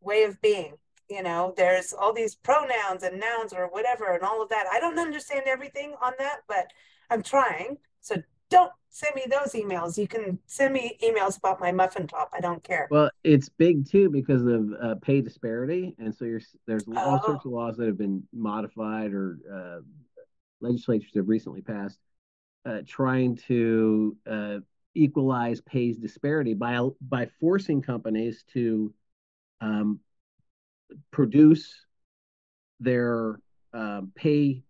way 0.00 0.24
of 0.24 0.40
being. 0.40 0.74
You 1.10 1.22
know, 1.22 1.54
there's 1.56 1.92
all 1.92 2.12
these 2.12 2.34
pronouns 2.34 3.02
and 3.02 3.20
nouns 3.20 3.52
or 3.52 3.66
whatever 3.66 4.14
and 4.14 4.22
all 4.22 4.42
of 4.42 4.48
that. 4.48 4.66
I 4.72 4.80
don't 4.80 4.98
understand 4.98 5.42
everything 5.46 5.94
on 6.00 6.12
that, 6.18 6.38
but 6.48 6.72
I'm 7.10 7.22
trying. 7.22 7.76
So 8.00 8.16
don't 8.48 8.72
send 8.94 9.16
me 9.16 9.24
those 9.28 9.54
emails. 9.54 9.98
You 9.98 10.06
can 10.06 10.38
send 10.46 10.72
me 10.72 10.96
emails 11.02 11.36
about 11.36 11.58
my 11.58 11.72
muffin 11.72 12.06
top. 12.06 12.30
I 12.32 12.40
don't 12.40 12.62
care. 12.62 12.86
Well, 12.92 13.10
it's 13.24 13.48
big 13.48 13.90
too 13.90 14.08
because 14.08 14.42
of 14.42 14.72
uh, 14.80 14.94
pay 15.02 15.20
disparity, 15.20 15.96
and 15.98 16.14
so 16.14 16.38
there's 16.66 16.84
all 16.96 17.20
oh. 17.20 17.26
sorts 17.26 17.44
of 17.44 17.50
laws 17.50 17.76
that 17.76 17.88
have 17.88 17.98
been 17.98 18.22
modified 18.32 19.12
or 19.12 19.38
uh, 19.52 19.80
legislatures 20.60 21.10
have 21.16 21.28
recently 21.28 21.60
passed, 21.60 21.98
uh, 22.66 22.82
trying 22.86 23.36
to 23.48 24.16
uh, 24.30 24.58
equalize 24.94 25.60
pays 25.60 25.96
disparity 25.98 26.54
by 26.54 26.78
by 27.00 27.26
forcing 27.40 27.82
companies 27.82 28.44
to 28.52 28.94
um, 29.60 29.98
produce 31.10 31.84
their 32.78 33.40
um, 33.72 34.12
pay, 34.14 34.62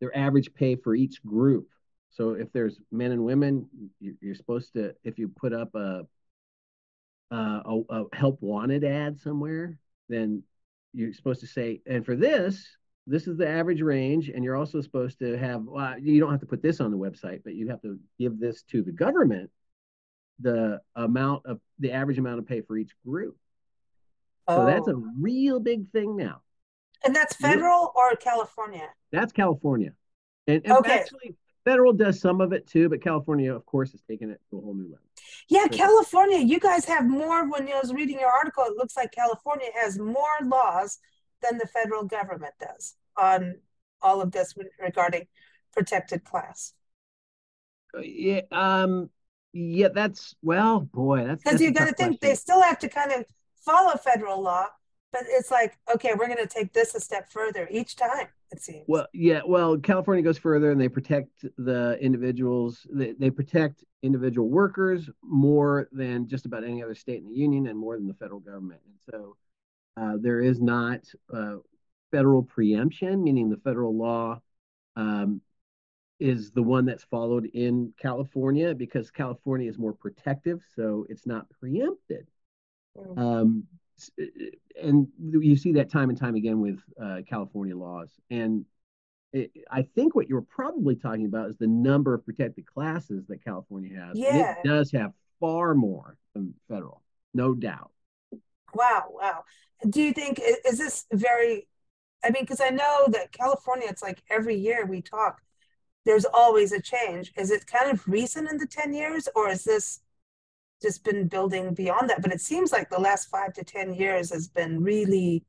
their 0.00 0.16
average 0.16 0.52
pay 0.54 0.74
for 0.74 0.96
each 0.96 1.22
group. 1.24 1.68
So 2.12 2.30
if 2.30 2.52
there's 2.52 2.78
men 2.90 3.12
and 3.12 3.24
women, 3.24 3.68
you're 4.00 4.34
supposed 4.34 4.74
to 4.74 4.94
if 5.02 5.18
you 5.18 5.28
put 5.28 5.52
up 5.52 5.74
a 5.74 6.06
a, 7.30 7.80
a 7.88 8.04
help 8.12 8.42
wanted 8.42 8.84
ad 8.84 9.18
somewhere, 9.18 9.78
then 10.08 10.42
you're 10.92 11.14
supposed 11.14 11.40
to 11.40 11.46
say, 11.46 11.80
and 11.86 12.04
for 12.04 12.14
this, 12.14 12.66
this 13.06 13.26
is 13.26 13.36
the 13.36 13.48
average 13.48 13.82
range 13.82 14.28
and 14.28 14.44
you're 14.44 14.56
also 14.56 14.80
supposed 14.80 15.18
to 15.18 15.36
have 15.36 15.62
well, 15.64 15.98
you 15.98 16.20
don't 16.20 16.30
have 16.30 16.40
to 16.40 16.46
put 16.46 16.62
this 16.62 16.80
on 16.80 16.90
the 16.90 16.96
website 16.96 17.40
but 17.44 17.54
you 17.54 17.68
have 17.68 17.80
to 17.82 17.98
give 18.18 18.38
this 18.38 18.62
to 18.62 18.82
the 18.82 18.92
government 18.92 19.50
the 20.40 20.80
amount 20.96 21.44
of 21.46 21.60
the 21.78 21.92
average 21.92 22.18
amount 22.18 22.38
of 22.38 22.46
pay 22.46 22.60
for 22.60 22.76
each 22.76 22.92
group 23.06 23.36
oh. 24.48 24.56
so 24.56 24.66
that's 24.66 24.88
a 24.88 24.92
oh. 24.92 25.04
real 25.20 25.58
big 25.58 25.90
thing 25.90 26.16
now 26.16 26.40
and 27.04 27.14
that's 27.14 27.34
federal 27.36 27.92
or 27.96 28.14
california 28.16 28.88
that's 29.10 29.32
california 29.32 29.92
and, 30.46 30.62
and 30.64 30.72
okay. 30.74 31.00
actually 31.00 31.34
federal 31.64 31.92
does 31.92 32.20
some 32.20 32.40
of 32.40 32.52
it 32.52 32.66
too 32.66 32.88
but 32.88 33.02
california 33.02 33.54
of 33.54 33.64
course 33.66 33.92
has 33.92 34.00
taken 34.02 34.30
it 34.30 34.40
to 34.50 34.58
a 34.58 34.60
whole 34.60 34.74
new 34.74 34.84
level 34.84 34.98
yeah 35.48 35.64
so, 35.64 35.68
california 35.68 36.38
you 36.38 36.58
guys 36.58 36.84
have 36.84 37.06
more 37.06 37.48
when 37.50 37.68
i 37.68 37.78
was 37.80 37.92
reading 37.92 38.18
your 38.18 38.30
article 38.30 38.64
it 38.64 38.76
looks 38.76 38.96
like 38.96 39.10
california 39.12 39.68
has 39.74 39.98
more 39.98 40.38
laws 40.42 40.98
than 41.42 41.58
the 41.58 41.66
federal 41.66 42.04
government 42.04 42.54
does 42.60 42.94
on 43.16 43.56
all 44.00 44.20
of 44.20 44.32
this 44.32 44.54
regarding 44.80 45.26
protected 45.72 46.24
class? 46.24 46.74
Yeah, 48.00 48.40
um, 48.50 49.10
yeah, 49.52 49.88
that's 49.94 50.34
well, 50.42 50.80
boy, 50.80 51.26
that's 51.26 51.42
because 51.42 51.60
you 51.60 51.72
got 51.72 51.88
to 51.88 51.94
think 51.94 52.20
they 52.20 52.34
still 52.34 52.62
have 52.62 52.78
to 52.78 52.88
kind 52.88 53.12
of 53.12 53.26
follow 53.64 53.96
federal 53.96 54.40
law, 54.40 54.66
but 55.12 55.22
it's 55.28 55.50
like, 55.50 55.78
okay, 55.94 56.12
we're 56.18 56.26
going 56.26 56.38
to 56.38 56.46
take 56.46 56.72
this 56.72 56.94
a 56.94 57.00
step 57.00 57.30
further 57.30 57.68
each 57.70 57.96
time. 57.96 58.28
It 58.50 58.62
seems. 58.62 58.84
Well, 58.86 59.06
yeah, 59.12 59.40
well, 59.46 59.78
California 59.78 60.22
goes 60.22 60.38
further 60.38 60.70
and 60.70 60.80
they 60.80 60.88
protect 60.88 61.44
the 61.58 61.98
individuals. 62.00 62.86
They, 62.90 63.12
they 63.12 63.30
protect 63.30 63.84
individual 64.02 64.48
workers 64.48 65.08
more 65.22 65.88
than 65.92 66.28
just 66.28 66.46
about 66.46 66.64
any 66.64 66.82
other 66.82 66.94
state 66.94 67.22
in 67.22 67.28
the 67.28 67.34
union, 67.34 67.68
and 67.68 67.78
more 67.78 67.96
than 67.96 68.08
the 68.08 68.14
federal 68.14 68.40
government. 68.40 68.80
And 68.86 68.96
so, 69.10 69.36
uh, 69.96 70.16
there 70.20 70.40
is 70.40 70.60
not 70.60 71.00
uh, 71.32 71.56
federal 72.10 72.42
preemption, 72.42 73.22
meaning 73.22 73.48
the 73.48 73.58
federal 73.58 73.96
law 73.96 74.40
um, 74.96 75.40
is 76.20 76.50
the 76.50 76.62
one 76.62 76.84
that's 76.84 77.04
followed 77.04 77.46
in 77.54 77.92
California 77.98 78.74
because 78.74 79.10
California 79.10 79.68
is 79.68 79.78
more 79.78 79.92
protective, 79.92 80.60
so 80.76 81.06
it's 81.08 81.26
not 81.26 81.46
preempted. 81.58 82.26
Mm-hmm. 82.96 83.18
Um, 83.18 83.64
and 84.80 85.08
you 85.20 85.56
see 85.56 85.72
that 85.72 85.90
time 85.90 86.08
and 86.10 86.18
time 86.18 86.34
again 86.34 86.60
with 86.60 86.80
uh, 87.00 87.18
California 87.28 87.76
laws. 87.76 88.10
And 88.30 88.64
it, 89.32 89.50
I 89.70 89.82
think 89.82 90.14
what 90.14 90.28
you're 90.28 90.42
probably 90.42 90.94
talking 90.94 91.26
about 91.26 91.48
is 91.48 91.56
the 91.56 91.66
number 91.66 92.14
of 92.14 92.24
protected 92.24 92.66
classes 92.66 93.26
that 93.28 93.44
California 93.44 93.98
has. 93.98 94.18
Yeah. 94.18 94.56
it 94.62 94.68
does 94.68 94.90
have 94.92 95.12
far 95.40 95.74
more 95.74 96.16
than 96.34 96.54
federal, 96.68 97.02
no 97.34 97.54
doubt. 97.54 97.90
Wow, 98.74 99.06
wow. 99.10 99.44
Do 99.88 100.00
you 100.00 100.12
think 100.12 100.40
is 100.40 100.78
this 100.78 101.06
very? 101.12 101.66
I 102.24 102.30
mean, 102.30 102.44
because 102.44 102.60
I 102.60 102.70
know 102.70 103.06
that 103.08 103.32
California, 103.32 103.88
it's 103.90 104.02
like 104.02 104.22
every 104.30 104.54
year 104.54 104.86
we 104.86 105.02
talk, 105.02 105.42
there's 106.04 106.24
always 106.24 106.70
a 106.70 106.80
change. 106.80 107.32
Is 107.36 107.50
it 107.50 107.66
kind 107.66 107.90
of 107.90 108.06
recent 108.06 108.48
in 108.48 108.58
the 108.58 108.66
ten 108.66 108.94
years, 108.94 109.28
or 109.34 109.48
is 109.48 109.64
this 109.64 110.00
just 110.82 111.04
been 111.04 111.28
building 111.28 111.74
beyond 111.74 112.10
that? 112.10 112.22
But 112.22 112.32
it 112.32 112.40
seems 112.40 112.72
like 112.72 112.90
the 112.90 113.00
last 113.00 113.30
five 113.30 113.52
to 113.54 113.64
ten 113.64 113.94
years 113.94 114.30
has 114.32 114.48
been 114.48 114.82
really 114.82 115.44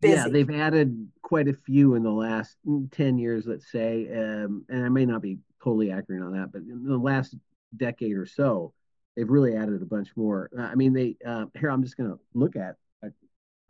busy. 0.00 0.14
Yeah, 0.14 0.28
they've 0.28 0.50
added 0.50 1.08
quite 1.22 1.48
a 1.48 1.54
few 1.54 1.94
in 1.94 2.02
the 2.02 2.10
last 2.10 2.56
ten 2.90 3.18
years, 3.18 3.46
let's 3.46 3.70
say, 3.72 4.08
um, 4.12 4.64
and 4.68 4.84
I 4.84 4.88
may 4.88 5.06
not 5.06 5.22
be 5.22 5.38
totally 5.62 5.90
accurate 5.90 6.22
on 6.22 6.32
that, 6.32 6.52
but 6.52 6.62
in 6.62 6.84
the 6.84 6.96
last 6.96 7.34
decade 7.76 8.16
or 8.16 8.26
so, 8.26 8.74
they've 9.16 9.30
really 9.30 9.56
added 9.56 9.80
a 9.80 9.86
bunch 9.86 10.10
more. 10.16 10.50
I 10.58 10.74
mean, 10.74 10.92
they 10.92 11.16
uh, 11.26 11.46
here 11.58 11.70
I'm 11.70 11.82
just 11.82 11.96
going 11.96 12.10
to 12.10 12.18
look 12.34 12.56
at, 12.56 12.76
at, 13.02 13.12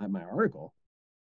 at 0.00 0.10
my 0.10 0.22
article, 0.22 0.72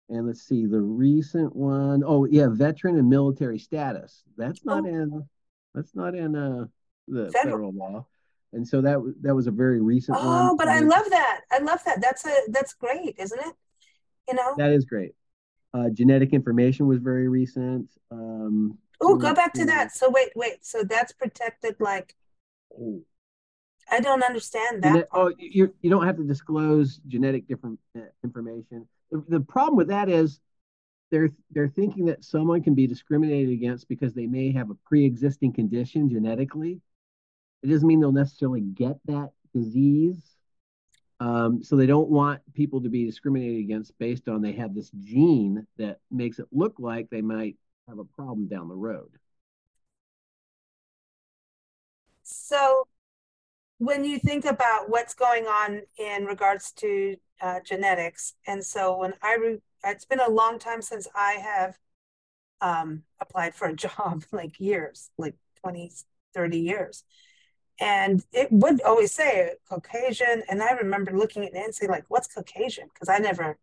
and 0.09 0.27
let's 0.27 0.43
see 0.43 0.65
the 0.65 0.79
recent 0.79 1.55
one. 1.55 2.03
Oh 2.05 2.25
yeah, 2.25 2.47
veteran 2.49 2.97
and 2.97 3.09
military 3.09 3.59
status. 3.59 4.23
That's 4.37 4.63
not 4.63 4.83
oh. 4.85 4.87
in 4.87 5.29
that's 5.73 5.95
not 5.95 6.15
in 6.15 6.35
uh, 6.35 6.65
the 7.07 7.31
federal. 7.31 7.71
federal. 7.71 7.73
law, 7.73 8.07
and 8.53 8.67
so 8.67 8.81
that 8.81 8.97
that 9.21 9.35
was 9.35 9.47
a 9.47 9.51
very 9.51 9.81
recent 9.81 10.17
oh, 10.19 10.25
one. 10.25 10.49
Oh, 10.51 10.55
but 10.57 10.67
I 10.67 10.79
love 10.79 11.05
that. 11.09 11.41
I 11.51 11.59
love 11.59 11.83
that. 11.85 12.01
That's 12.01 12.25
a 12.25 12.35
that's 12.49 12.73
great, 12.73 13.15
isn't 13.17 13.39
it? 13.39 13.53
You 14.27 14.35
know, 14.35 14.55
that 14.57 14.71
is 14.71 14.85
great. 14.85 15.13
Uh, 15.73 15.89
genetic 15.89 16.33
information 16.33 16.87
was 16.87 16.99
very 16.99 17.27
recent. 17.27 17.89
Um, 18.11 18.77
oh, 19.01 19.15
go 19.15 19.33
back 19.33 19.53
to 19.53 19.65
that. 19.65 19.91
So 19.95 20.09
wait, 20.09 20.29
wait. 20.35 20.65
So 20.65 20.83
that's 20.83 21.13
protected 21.13 21.75
like. 21.79 22.15
Oh 22.79 23.01
I 23.91 23.99
don't 23.99 24.23
understand 24.23 24.83
that. 24.83 25.07
oh, 25.11 25.33
you 25.37 25.73
you 25.81 25.89
don't 25.89 26.05
have 26.05 26.17
to 26.17 26.23
disclose 26.23 26.99
genetic 27.07 27.47
different 27.47 27.79
uh, 27.97 28.01
information. 28.23 28.87
The, 29.11 29.23
the 29.27 29.39
problem 29.39 29.75
with 29.75 29.87
that 29.87 30.09
is 30.09 30.39
they're 31.11 31.29
they're 31.51 31.69
thinking 31.69 32.05
that 32.05 32.23
someone 32.23 32.61
can 32.61 32.75
be 32.75 32.87
discriminated 32.87 33.51
against 33.51 33.87
because 33.89 34.13
they 34.13 34.27
may 34.27 34.51
have 34.51 34.69
a 34.69 34.75
pre-existing 34.85 35.53
condition 35.53 36.09
genetically. 36.09 36.81
It 37.63 37.67
doesn't 37.67 37.87
mean 37.87 37.99
they'll 37.99 38.11
necessarily 38.11 38.61
get 38.61 38.97
that 39.05 39.31
disease. 39.53 40.35
Um, 41.19 41.63
so 41.63 41.75
they 41.75 41.85
don't 41.85 42.09
want 42.09 42.41
people 42.53 42.81
to 42.81 42.89
be 42.89 43.05
discriminated 43.05 43.59
against 43.59 43.97
based 43.99 44.29
on 44.29 44.41
they 44.41 44.53
have 44.53 44.73
this 44.73 44.89
gene 45.03 45.67
that 45.77 45.99
makes 46.09 46.39
it 46.39 46.47
look 46.51 46.75
like 46.79 47.09
they 47.09 47.21
might 47.21 47.57
have 47.89 47.99
a 47.99 48.05
problem 48.05 48.47
down 48.47 48.69
the 48.69 48.75
road. 48.75 49.09
So 52.23 52.87
when 53.79 54.03
you 54.05 54.19
think 54.19 54.45
about 54.45 54.89
what's 54.89 55.13
going 55.13 55.45
on 55.45 55.81
in 55.97 56.25
regards 56.25 56.71
to 56.73 57.17
uh, 57.41 57.59
genetics, 57.65 58.35
and 58.47 58.63
so 58.63 58.97
when 58.97 59.13
I, 59.21 59.35
re- 59.35 59.61
it's 59.85 60.05
been 60.05 60.19
a 60.19 60.29
long 60.29 60.59
time 60.59 60.81
since 60.81 61.07
I 61.15 61.33
have 61.33 61.77
um, 62.61 63.03
applied 63.19 63.55
for 63.55 63.67
a 63.67 63.75
job, 63.75 64.23
like 64.31 64.59
years, 64.59 65.09
like 65.17 65.35
20, 65.61 65.91
30 66.33 66.59
years. 66.59 67.03
And 67.79 68.23
it 68.33 68.51
would 68.51 68.81
always 68.81 69.13
say 69.13 69.53
Caucasian. 69.69 70.43
And 70.49 70.61
I 70.61 70.71
remember 70.71 71.17
looking 71.17 71.45
at 71.45 71.53
Nancy 71.53 71.87
like, 71.87 72.05
what's 72.09 72.27
Caucasian? 72.27 72.89
Because 72.93 73.07
I 73.09 73.19
never 73.19 73.57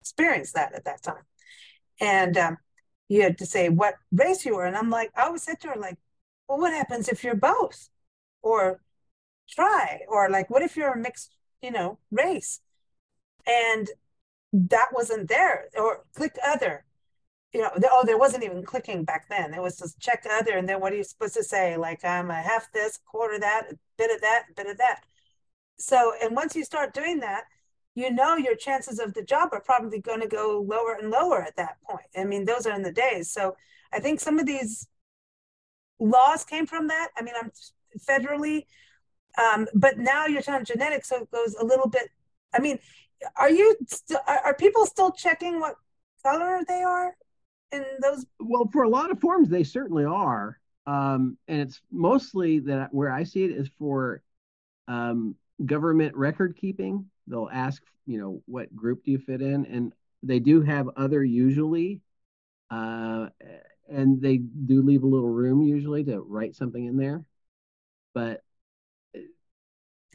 experienced 0.00 0.54
that 0.54 0.74
at 0.74 0.84
that 0.84 1.02
time. 1.02 1.24
And 2.00 2.36
um, 2.38 2.58
you 3.08 3.22
had 3.22 3.38
to 3.38 3.46
say 3.46 3.68
what 3.68 3.94
race 4.12 4.46
you 4.46 4.54
were. 4.54 4.64
And 4.64 4.76
I'm 4.76 4.90
like, 4.90 5.10
I 5.16 5.24
always 5.24 5.42
said 5.42 5.60
to 5.60 5.68
her, 5.68 5.76
like, 5.76 5.98
well, 6.48 6.58
what 6.58 6.72
happens 6.72 7.08
if 7.08 7.24
you're 7.24 7.34
both? 7.34 7.88
Or 8.42 8.80
try, 9.48 10.02
or 10.08 10.30
like, 10.30 10.48
what 10.50 10.62
if 10.62 10.76
you're 10.76 10.92
a 10.92 10.96
mixed, 10.96 11.34
you 11.60 11.72
know, 11.72 11.98
race? 12.12 12.60
And 13.46 13.88
that 14.52 14.88
wasn't 14.92 15.28
there. 15.28 15.68
Or 15.76 16.04
click 16.14 16.36
other. 16.44 16.84
You 17.52 17.62
know, 17.62 17.70
oh, 17.90 18.04
there 18.04 18.18
wasn't 18.18 18.44
even 18.44 18.62
clicking 18.62 19.04
back 19.04 19.28
then. 19.30 19.54
It 19.54 19.62
was 19.62 19.78
just 19.78 19.98
check 19.98 20.26
other, 20.30 20.58
and 20.58 20.68
then 20.68 20.80
what 20.80 20.92
are 20.92 20.96
you 20.96 21.04
supposed 21.04 21.34
to 21.34 21.42
say? 21.42 21.76
Like 21.76 22.04
I'm 22.04 22.30
a 22.30 22.34
half 22.34 22.70
this, 22.72 22.98
quarter 23.06 23.38
that, 23.38 23.68
a 23.70 23.78
bit 23.96 24.14
of 24.14 24.20
that, 24.20 24.44
a 24.50 24.54
bit 24.54 24.66
of 24.66 24.78
that. 24.78 25.00
So, 25.78 26.12
and 26.22 26.36
once 26.36 26.54
you 26.54 26.64
start 26.64 26.92
doing 26.92 27.20
that, 27.20 27.44
you 27.94 28.12
know 28.12 28.36
your 28.36 28.54
chances 28.54 28.98
of 28.98 29.14
the 29.14 29.22
job 29.22 29.50
are 29.52 29.60
probably 29.60 30.00
going 30.00 30.20
to 30.20 30.28
go 30.28 30.64
lower 30.66 30.94
and 31.00 31.10
lower 31.10 31.42
at 31.42 31.56
that 31.56 31.78
point. 31.88 32.06
I 32.16 32.24
mean, 32.24 32.44
those 32.44 32.66
are 32.66 32.74
in 32.74 32.82
the 32.82 32.92
days. 32.92 33.30
So 33.30 33.56
I 33.92 33.98
think 33.98 34.20
some 34.20 34.38
of 34.38 34.46
these 34.46 34.86
laws 35.98 36.44
came 36.44 36.66
from 36.66 36.88
that. 36.88 37.08
I 37.16 37.22
mean, 37.22 37.34
I'm 37.40 37.50
federally, 37.98 38.66
um, 39.36 39.66
but 39.74 39.98
now 39.98 40.26
you're 40.26 40.42
talking 40.42 40.64
genetics, 40.64 41.08
so 41.08 41.22
it 41.22 41.30
goes 41.30 41.54
a 41.54 41.64
little 41.64 41.88
bit. 41.88 42.08
I 42.54 42.60
mean, 42.60 42.78
are 43.36 43.50
you 43.50 43.76
are, 44.26 44.38
are 44.38 44.54
people 44.54 44.86
still 44.86 45.10
checking 45.10 45.58
what 45.58 45.74
color 46.22 46.60
they 46.68 46.82
are 46.82 47.16
in 47.72 47.84
those? 48.00 48.26
Well, 48.40 48.68
for 48.72 48.84
a 48.84 48.88
lot 48.88 49.10
of 49.10 49.20
forms, 49.20 49.48
they 49.48 49.64
certainly 49.64 50.04
are, 50.04 50.58
um, 50.86 51.36
and 51.48 51.60
it's 51.60 51.80
mostly 51.90 52.60
that 52.60 52.92
where 52.92 53.10
I 53.10 53.24
see 53.24 53.44
it 53.44 53.50
is 53.50 53.68
for 53.78 54.22
um, 54.86 55.34
government 55.64 56.14
record 56.16 56.56
keeping. 56.56 57.06
They'll 57.26 57.50
ask 57.52 57.82
you 58.06 58.20
know 58.20 58.42
what 58.46 58.74
group 58.74 59.04
do 59.04 59.10
you 59.10 59.18
fit 59.18 59.42
in? 59.42 59.66
And 59.66 59.92
they 60.22 60.38
do 60.38 60.62
have 60.62 60.88
other 60.96 61.22
usually 61.22 62.00
uh, 62.70 63.28
and 63.88 64.20
they 64.20 64.38
do 64.38 64.82
leave 64.82 65.02
a 65.02 65.06
little 65.06 65.28
room 65.28 65.62
usually 65.62 66.04
to 66.04 66.20
write 66.20 66.54
something 66.54 66.84
in 66.84 66.96
there. 66.96 67.24
But 68.14 68.42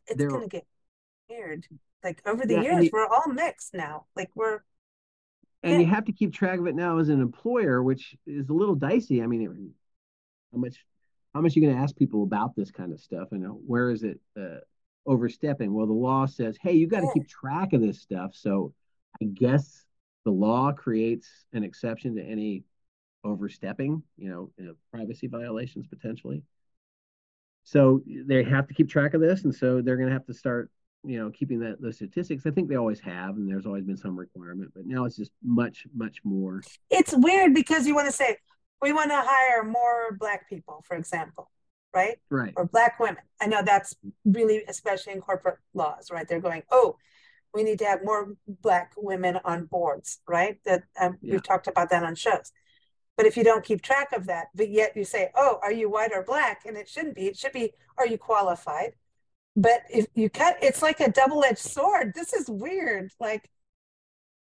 it's 0.07 0.23
gonna 0.23 0.47
get 0.47 0.65
weird. 1.29 1.65
Like 2.03 2.21
over 2.25 2.45
the 2.45 2.55
yeah, 2.55 2.79
years 2.79 2.89
we're 2.91 3.07
all 3.07 3.31
mixed 3.31 3.73
now. 3.73 4.05
Like 4.15 4.29
we're 4.35 4.59
and 5.63 5.73
yeah. 5.73 5.79
you 5.79 5.85
have 5.85 6.05
to 6.05 6.11
keep 6.11 6.33
track 6.33 6.59
of 6.59 6.67
it 6.67 6.75
now 6.75 6.97
as 6.97 7.09
an 7.09 7.21
employer 7.21 7.81
which 7.81 8.15
is 8.27 8.49
a 8.49 8.53
little 8.53 8.75
dicey 8.75 9.21
i 9.21 9.27
mean 9.27 9.73
how 10.51 10.59
much 10.59 10.85
how 11.33 11.41
much 11.41 11.55
are 11.55 11.59
you 11.59 11.65
going 11.65 11.75
to 11.75 11.81
ask 11.81 11.95
people 11.95 12.23
about 12.23 12.55
this 12.55 12.71
kind 12.71 12.93
of 12.93 12.99
stuff 12.99 13.29
and 13.31 13.43
where 13.65 13.89
is 13.89 14.03
it 14.03 14.19
uh, 14.39 14.59
overstepping. 15.05 15.73
Well, 15.73 15.87
the 15.87 15.93
law 15.93 16.25
says, 16.25 16.57
hey, 16.61 16.73
you 16.73 16.87
got 16.87 17.01
to 17.01 17.11
keep 17.13 17.27
track 17.27 17.73
of 17.73 17.81
this 17.81 18.01
stuff. 18.01 18.31
So 18.33 18.73
I 19.21 19.25
guess 19.25 19.85
the 20.25 20.31
law 20.31 20.71
creates 20.71 21.27
an 21.53 21.63
exception 21.63 22.15
to 22.15 22.23
any 22.23 22.63
overstepping, 23.23 24.03
you 24.17 24.29
know, 24.29 24.51
you 24.57 24.65
know, 24.65 24.73
privacy 24.91 25.27
violations 25.27 25.87
potentially. 25.87 26.43
So 27.63 28.01
they 28.05 28.43
have 28.43 28.67
to 28.67 28.73
keep 28.73 28.89
track 28.89 29.13
of 29.13 29.21
this, 29.21 29.45
and 29.45 29.55
so 29.55 29.81
they're 29.81 29.95
going 29.95 30.09
to 30.09 30.13
have 30.13 30.25
to 30.25 30.33
start, 30.33 30.69
you 31.03 31.19
know, 31.19 31.29
keeping 31.29 31.59
that 31.59 31.81
those 31.81 31.95
statistics. 31.95 32.45
I 32.45 32.51
think 32.51 32.69
they 32.69 32.75
always 32.75 32.99
have, 33.01 33.35
and 33.35 33.49
there's 33.49 33.65
always 33.65 33.83
been 33.83 33.97
some 33.97 34.17
requirement, 34.17 34.71
but 34.73 34.85
now 34.85 35.05
it's 35.05 35.17
just 35.17 35.31
much, 35.43 35.85
much 35.95 36.19
more. 36.23 36.61
It's 36.89 37.13
weird 37.15 37.53
because 37.53 37.85
you 37.85 37.95
want 37.95 38.07
to 38.07 38.13
say 38.13 38.37
we 38.81 38.93
want 38.93 39.11
to 39.11 39.21
hire 39.21 39.63
more 39.63 40.15
Black 40.19 40.49
people, 40.49 40.83
for 40.87 40.95
example, 40.95 41.49
right? 41.93 42.17
Right. 42.29 42.53
Or 42.55 42.65
black 42.65 42.99
women. 42.99 43.23
I 43.41 43.47
know 43.47 43.61
that's 43.63 43.95
really, 44.25 44.63
especially 44.67 45.13
in 45.13 45.21
corporate 45.21 45.57
laws, 45.73 46.09
right? 46.11 46.27
They're 46.27 46.41
going, 46.41 46.63
oh, 46.71 46.97
we 47.53 47.63
need 47.63 47.79
to 47.79 47.85
have 47.85 48.03
more 48.03 48.33
black 48.47 48.93
women 48.97 49.39
on 49.45 49.65
boards, 49.65 50.19
right? 50.27 50.57
That 50.65 50.83
um, 50.99 51.17
yeah. 51.21 51.33
we've 51.33 51.43
talked 51.43 51.67
about 51.67 51.89
that 51.91 52.03
on 52.03 52.15
shows. 52.15 52.51
But 53.15 53.27
if 53.27 53.37
you 53.37 53.43
don't 53.43 53.63
keep 53.63 53.81
track 53.81 54.11
of 54.11 54.25
that, 54.25 54.47
but 54.55 54.69
yet 54.69 54.97
you 54.97 55.05
say, 55.05 55.29
oh, 55.35 55.59
are 55.61 55.71
you 55.71 55.89
white 55.89 56.11
or 56.13 56.23
black? 56.23 56.63
And 56.65 56.75
it 56.75 56.89
shouldn't 56.89 57.15
be. 57.15 57.27
It 57.27 57.37
should 57.37 57.51
be, 57.51 57.73
are 57.97 58.07
you 58.07 58.17
qualified? 58.17 58.93
But 59.55 59.81
if 59.89 60.07
you 60.15 60.29
cut, 60.29 60.57
it's 60.61 60.81
like 60.81 60.99
a 60.99 61.11
double 61.11 61.43
edged 61.43 61.59
sword. 61.59 62.13
This 62.15 62.33
is 62.33 62.49
weird. 62.49 63.11
Like, 63.19 63.49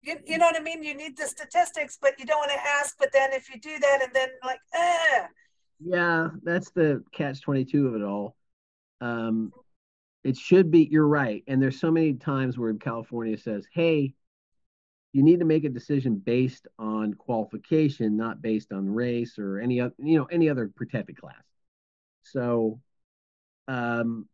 you, 0.01 0.17
you 0.25 0.37
know 0.37 0.45
what 0.45 0.55
I 0.55 0.63
mean? 0.63 0.83
You 0.83 0.93
need 0.93 1.17
the 1.17 1.25
statistics, 1.25 1.97
but 2.01 2.17
you 2.19 2.25
don't 2.25 2.39
want 2.39 2.51
to 2.51 2.67
ask. 2.67 2.95
But 2.97 3.11
then 3.11 3.33
if 3.33 3.49
you 3.53 3.59
do 3.59 3.77
that, 3.79 3.99
and 4.03 4.13
then 4.13 4.29
like, 4.43 4.59
yeah, 5.83 6.29
that's 6.43 6.71
the 6.71 7.03
catch 7.11 7.41
22 7.41 7.87
of 7.87 7.95
it 7.95 8.03
all. 8.03 8.35
Um, 9.01 9.51
it 10.23 10.37
should 10.37 10.71
be, 10.71 10.87
you're 10.89 11.07
right. 11.07 11.43
And 11.47 11.61
there's 11.61 11.79
so 11.79 11.91
many 11.91 12.13
times 12.13 12.57
where 12.57 12.73
California 12.73 13.37
says, 13.37 13.67
hey, 13.73 14.13
you 15.13 15.23
need 15.23 15.39
to 15.39 15.45
make 15.45 15.63
a 15.63 15.69
decision 15.69 16.17
based 16.17 16.67
on 16.79 17.13
qualification, 17.13 18.17
not 18.17 18.41
based 18.41 18.73
on 18.73 18.89
race 18.89 19.37
or 19.37 19.59
any 19.59 19.79
other, 19.79 19.93
you 19.97 20.17
know, 20.17 20.25
any 20.25 20.49
other 20.49 20.71
protected 20.75 21.17
class. 21.17 21.43
So, 22.23 22.79
um, 23.67 24.27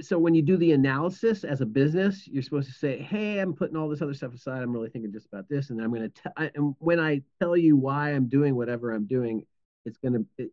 so 0.00 0.18
when 0.18 0.34
you 0.34 0.42
do 0.42 0.56
the 0.56 0.72
analysis 0.72 1.44
as 1.44 1.60
a 1.60 1.66
business, 1.66 2.26
you're 2.26 2.42
supposed 2.42 2.68
to 2.68 2.74
say, 2.74 2.98
"Hey, 2.98 3.38
I'm 3.38 3.54
putting 3.54 3.76
all 3.76 3.88
this 3.88 4.02
other 4.02 4.14
stuff 4.14 4.34
aside. 4.34 4.62
I'm 4.62 4.72
really 4.72 4.90
thinking 4.90 5.12
just 5.12 5.26
about 5.26 5.48
this, 5.48 5.70
and 5.70 5.80
I'm 5.80 5.92
going 5.92 6.10
to." 6.10 6.50
And 6.54 6.74
when 6.78 7.00
I 7.00 7.22
tell 7.40 7.56
you 7.56 7.76
why 7.76 8.10
I'm 8.10 8.28
doing 8.28 8.54
whatever 8.54 8.92
I'm 8.92 9.06
doing, 9.06 9.46
it's 9.84 9.98
going 9.98 10.14
to. 10.14 10.26
It, 10.38 10.52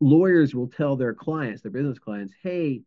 lawyers 0.00 0.54
will 0.54 0.68
tell 0.68 0.96
their 0.96 1.14
clients, 1.14 1.62
their 1.62 1.70
business 1.70 1.98
clients, 1.98 2.34
"Hey, 2.42 2.82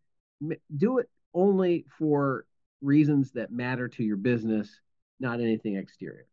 do 0.75 0.99
it 0.99 1.09
only 1.33 1.85
for 1.97 2.45
reasons 2.81 3.31
that 3.31 3.51
matter 3.51 3.87
to 3.87 4.03
your 4.03 4.17
business, 4.17 4.79
not 5.19 5.39
anything 5.39 5.75
exterior." 5.75 6.27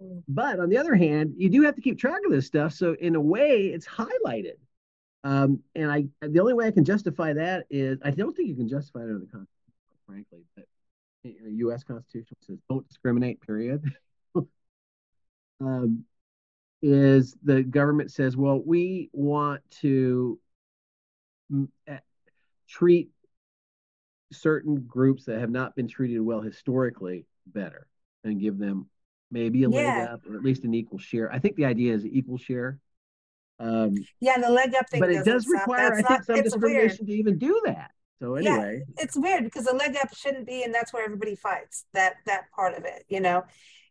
Mm. 0.00 0.22
But 0.28 0.60
on 0.60 0.68
the 0.68 0.78
other 0.78 0.94
hand, 0.94 1.34
you 1.36 1.48
do 1.48 1.62
have 1.62 1.74
to 1.76 1.82
keep 1.82 1.98
track 1.98 2.20
of 2.24 2.32
this 2.32 2.46
stuff. 2.46 2.72
So 2.72 2.94
in 2.94 3.14
a 3.14 3.20
way, 3.20 3.66
it's 3.66 3.86
highlighted. 3.86 4.56
Um, 5.24 5.60
and 5.74 5.90
I, 5.90 6.06
the 6.20 6.40
only 6.40 6.54
way 6.54 6.66
I 6.66 6.70
can 6.70 6.84
justify 6.84 7.32
that 7.34 7.66
is 7.70 7.98
I 8.04 8.10
don't 8.10 8.36
think 8.36 8.48
you 8.48 8.56
can 8.56 8.68
justify 8.68 9.00
it 9.00 9.04
under 9.04 9.20
the 9.20 9.26
Constitution, 9.26 9.72
frankly. 10.06 10.40
But 10.56 10.66
the 11.22 11.34
U.S. 11.58 11.84
Constitution 11.84 12.36
says 12.40 12.58
don't 12.68 12.86
discriminate. 12.88 13.40
Period. 13.40 13.84
um, 15.60 16.04
is 16.82 17.36
the 17.44 17.62
government 17.62 18.10
says, 18.10 18.36
well, 18.36 18.60
we 18.64 19.08
want 19.12 19.62
to 19.70 20.38
eh, 21.86 21.98
treat 22.68 23.10
certain 24.32 24.80
groups 24.80 25.26
that 25.26 25.38
have 25.38 25.50
not 25.50 25.76
been 25.76 25.86
treated 25.86 26.20
well 26.20 26.40
historically 26.40 27.26
better 27.46 27.86
and 28.24 28.40
give 28.40 28.58
them 28.58 28.88
maybe 29.30 29.64
a 29.64 29.68
yeah. 29.68 29.98
leg 29.98 30.08
up 30.08 30.26
or 30.28 30.36
at 30.36 30.42
least 30.42 30.64
an 30.64 30.74
equal 30.74 30.98
share. 30.98 31.32
I 31.32 31.38
think 31.38 31.56
the 31.56 31.64
idea 31.64 31.94
is 31.94 32.04
equal 32.04 32.38
share. 32.38 32.78
Um, 33.62 33.94
yeah, 34.20 34.38
the 34.38 34.50
leg 34.50 34.74
up 34.74 34.90
thing. 34.90 35.00
But 35.00 35.10
it 35.10 35.24
does 35.24 35.46
require, 35.46 35.94
I 35.94 36.02
think, 36.02 36.24
some 36.24 36.42
discrimination 36.42 37.06
weird. 37.06 37.08
to 37.08 37.12
even 37.12 37.38
do 37.38 37.60
that. 37.64 37.92
So 38.20 38.34
anyway, 38.34 38.82
yeah, 38.86 39.02
it's 39.02 39.16
weird 39.16 39.44
because 39.44 39.64
the 39.64 39.74
leg 39.74 39.96
up 39.96 40.14
shouldn't 40.14 40.46
be, 40.46 40.64
and 40.64 40.74
that's 40.74 40.92
where 40.92 41.04
everybody 41.04 41.36
fights 41.36 41.84
that 41.92 42.14
that 42.26 42.50
part 42.54 42.76
of 42.76 42.84
it, 42.84 43.04
you 43.08 43.20
know. 43.20 43.44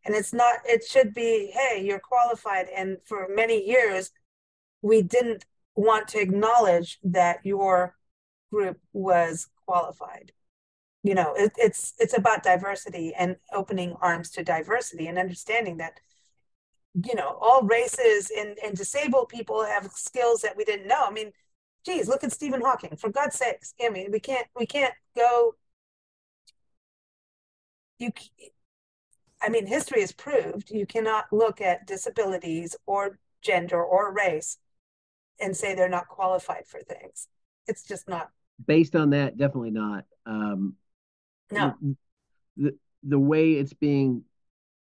And 0.05 0.15
it's 0.15 0.33
not. 0.33 0.59
It 0.65 0.83
should 0.83 1.13
be, 1.13 1.51
hey, 1.53 1.83
you're 1.85 1.99
qualified. 1.99 2.67
And 2.75 2.97
for 3.05 3.27
many 3.33 3.65
years, 3.65 4.11
we 4.81 5.01
didn't 5.01 5.45
want 5.75 6.07
to 6.09 6.19
acknowledge 6.19 6.99
that 7.03 7.39
your 7.43 7.95
group 8.51 8.77
was 8.93 9.47
qualified. 9.65 10.31
You 11.03 11.15
know, 11.15 11.33
it, 11.35 11.53
it's 11.57 11.93
it's 11.97 12.17
about 12.17 12.43
diversity 12.43 13.13
and 13.17 13.37
opening 13.53 13.95
arms 14.01 14.31
to 14.31 14.43
diversity 14.43 15.07
and 15.07 15.17
understanding 15.17 15.77
that 15.77 15.99
you 16.93 17.15
know, 17.15 17.37
all 17.39 17.63
races 17.63 18.31
and, 18.37 18.57
and 18.63 18.75
disabled 18.75 19.29
people 19.29 19.63
have 19.65 19.91
skills 19.93 20.41
that 20.41 20.57
we 20.57 20.65
didn't 20.65 20.87
know. 20.87 21.05
I 21.05 21.11
mean, 21.11 21.31
geez, 21.85 22.07
look 22.07 22.23
at 22.23 22.31
Stephen 22.31 22.61
Hawking. 22.61 22.97
For 22.97 23.09
God's 23.09 23.37
sakes, 23.37 23.73
I 23.83 23.89
mean, 23.89 24.11
we 24.11 24.19
can't 24.19 24.47
we 24.57 24.65
can't 24.65 24.93
go. 25.15 25.55
You, 27.99 28.11
I 29.41 29.49
mean, 29.49 29.67
history 29.67 30.01
has 30.01 30.11
proved 30.11 30.71
you 30.71 30.85
cannot 30.85 31.25
look 31.31 31.61
at 31.61 31.87
disabilities 31.87 32.75
or 32.85 33.19
gender 33.41 33.81
or 33.81 34.13
race 34.13 34.57
and 35.39 35.55
say 35.55 35.75
they're 35.75 35.89
not 35.89 36.07
qualified 36.07 36.67
for 36.67 36.81
things. 36.81 37.27
It's 37.67 37.83
just 37.83 38.07
not. 38.07 38.29
Based 38.65 38.95
on 38.95 39.11
that, 39.11 39.37
definitely 39.37 39.71
not. 39.71 40.05
Um, 40.25 40.75
no. 41.51 41.75
The 42.57 42.77
the 43.03 43.19
way 43.19 43.53
it's 43.53 43.73
being 43.73 44.23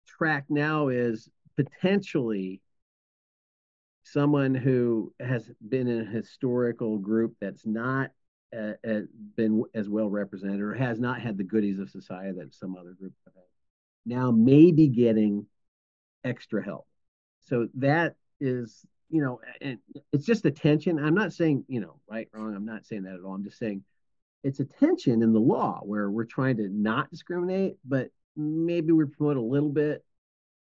tracked 0.08 0.50
now 0.50 0.90
is 0.90 1.30
potentially 1.66 2.62
someone 4.04 4.56
who 4.56 5.14
has 5.20 5.50
been 5.68 5.88
in 5.88 6.02
a 6.02 6.10
historical 6.10 6.98
group 6.98 7.36
that's 7.42 7.66
not 7.66 8.12
uh, 8.56 8.74
uh, 8.88 9.02
been 9.36 9.64
as 9.76 9.90
well 9.90 10.10
represented 10.10 10.62
or 10.62 10.74
has 10.74 11.00
not 11.00 11.22
had 11.22 11.38
the 11.38 11.44
goodies 11.44 11.80
of 11.80 11.90
society 11.90 12.32
that 12.38 12.54
some 12.54 12.76
other 12.76 12.94
group 12.94 13.14
have 13.26 13.36
had 13.36 13.44
now 14.06 14.32
may 14.32 14.72
be 14.72 14.88
getting 14.88 15.46
extra 16.24 16.64
help. 16.64 16.88
So 17.42 17.68
that 17.76 18.16
is 18.40 18.86
you 19.10 19.22
know 19.22 19.42
and 19.62 19.80
it's 20.14 20.26
just 20.26 20.46
a 20.46 20.52
tension. 20.52 20.98
I'm 20.98 21.16
not 21.16 21.34
saying 21.34 21.66
you 21.68 21.82
know 21.82 21.96
right 22.10 22.30
wrong 22.34 22.56
i'm 22.56 22.66
not 22.66 22.86
saying 22.86 23.04
that 23.04 23.16
at 23.16 23.24
all. 23.26 23.34
I'm 23.34 23.44
just 23.44 23.60
saying 23.60 23.84
it's 24.44 24.62
a 24.62 24.66
tension 24.66 25.22
in 25.22 25.34
the 25.34 25.40
law 25.40 25.82
where 25.84 26.10
we're 26.10 26.26
trying 26.26 26.58
to 26.58 26.70
not 26.70 27.12
discriminate 27.12 27.76
but 27.86 28.10
maybe 28.38 28.94
we 28.94 29.06
promote 29.06 29.36
a 29.36 29.42
little 29.42 29.70
bit 29.70 30.04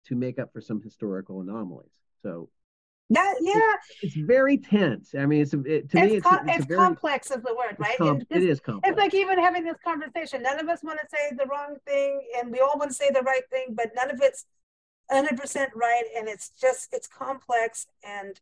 to 0.07 0.15
make 0.15 0.39
up 0.39 0.51
for 0.53 0.61
some 0.61 0.81
historical 0.81 1.41
anomalies. 1.41 1.91
So 2.23 2.49
that 3.09 3.35
yeah, 3.41 3.73
it's 4.01 4.15
very 4.15 4.57
tense. 4.57 5.15
I 5.17 5.25
mean, 5.25 5.41
it's 5.41 5.53
it, 5.53 5.63
to 5.63 5.75
it's 5.77 5.93
me, 5.93 6.17
it's, 6.17 6.27
com- 6.27 6.49
it's, 6.49 6.57
it's 6.57 6.65
very, 6.65 6.79
complex 6.79 7.31
is 7.31 7.41
the 7.41 7.55
word, 7.55 7.77
right? 7.77 7.97
com- 7.97 8.21
it 8.29 8.43
is 8.43 8.59
complex. 8.59 8.89
It's 8.89 8.97
like 8.97 9.13
even 9.13 9.39
having 9.39 9.63
this 9.63 9.77
conversation. 9.83 10.41
None 10.41 10.59
of 10.59 10.67
us 10.67 10.83
want 10.83 10.99
to 10.99 11.07
say 11.09 11.35
the 11.37 11.45
wrong 11.45 11.77
thing, 11.85 12.21
and 12.37 12.51
we 12.51 12.59
all 12.59 12.77
want 12.77 12.91
to 12.91 12.95
say 12.95 13.09
the 13.09 13.21
right 13.21 13.43
thing, 13.49 13.67
but 13.75 13.91
none 13.95 14.11
of 14.11 14.19
it's 14.21 14.45
100% 15.11 15.67
right. 15.75 16.03
And 16.17 16.27
it's 16.27 16.49
just, 16.59 16.89
it's 16.91 17.07
complex. 17.07 17.87
And 18.03 18.39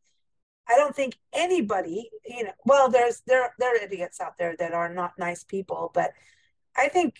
I 0.67 0.75
don't 0.77 0.95
think 0.95 1.17
anybody, 1.33 2.09
you 2.25 2.45
know, 2.45 2.53
well, 2.65 2.89
there's, 2.89 3.21
there, 3.27 3.53
there 3.59 3.75
are 3.75 3.83
idiots 3.83 4.19
out 4.19 4.37
there 4.37 4.55
that 4.57 4.73
are 4.73 4.91
not 4.91 5.13
nice 5.17 5.43
people, 5.43 5.91
but 5.93 6.11
I 6.75 6.87
think 6.89 7.15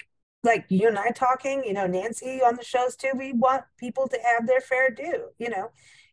like 0.46 0.66
you 0.70 0.88
and 0.88 0.98
I 0.98 1.10
talking, 1.10 1.64
you 1.66 1.74
know, 1.74 1.88
Nancy 1.88 2.42
on 2.42 2.56
the 2.56 2.64
shows 2.64 2.96
too, 2.96 3.12
we 3.16 3.34
want 3.34 3.64
people 3.78 4.08
to 4.08 4.18
have 4.24 4.48
their 4.48 4.62
fair 4.62 4.90
due, 4.90 5.26
you 5.38 5.50
know, 5.50 5.72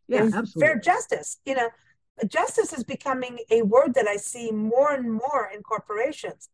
yeah, 0.08 0.30
fair 0.58 0.78
justice, 0.78 1.38
you 1.44 1.54
know, 1.54 1.68
justice 2.26 2.72
is 2.72 2.84
becoming 2.84 3.38
a 3.50 3.62
word 3.62 3.94
that 3.94 4.08
I 4.08 4.16
see 4.16 4.50
more 4.50 4.92
and 4.92 5.12
more 5.12 5.50
in 5.54 5.62
corporations. 5.62 6.48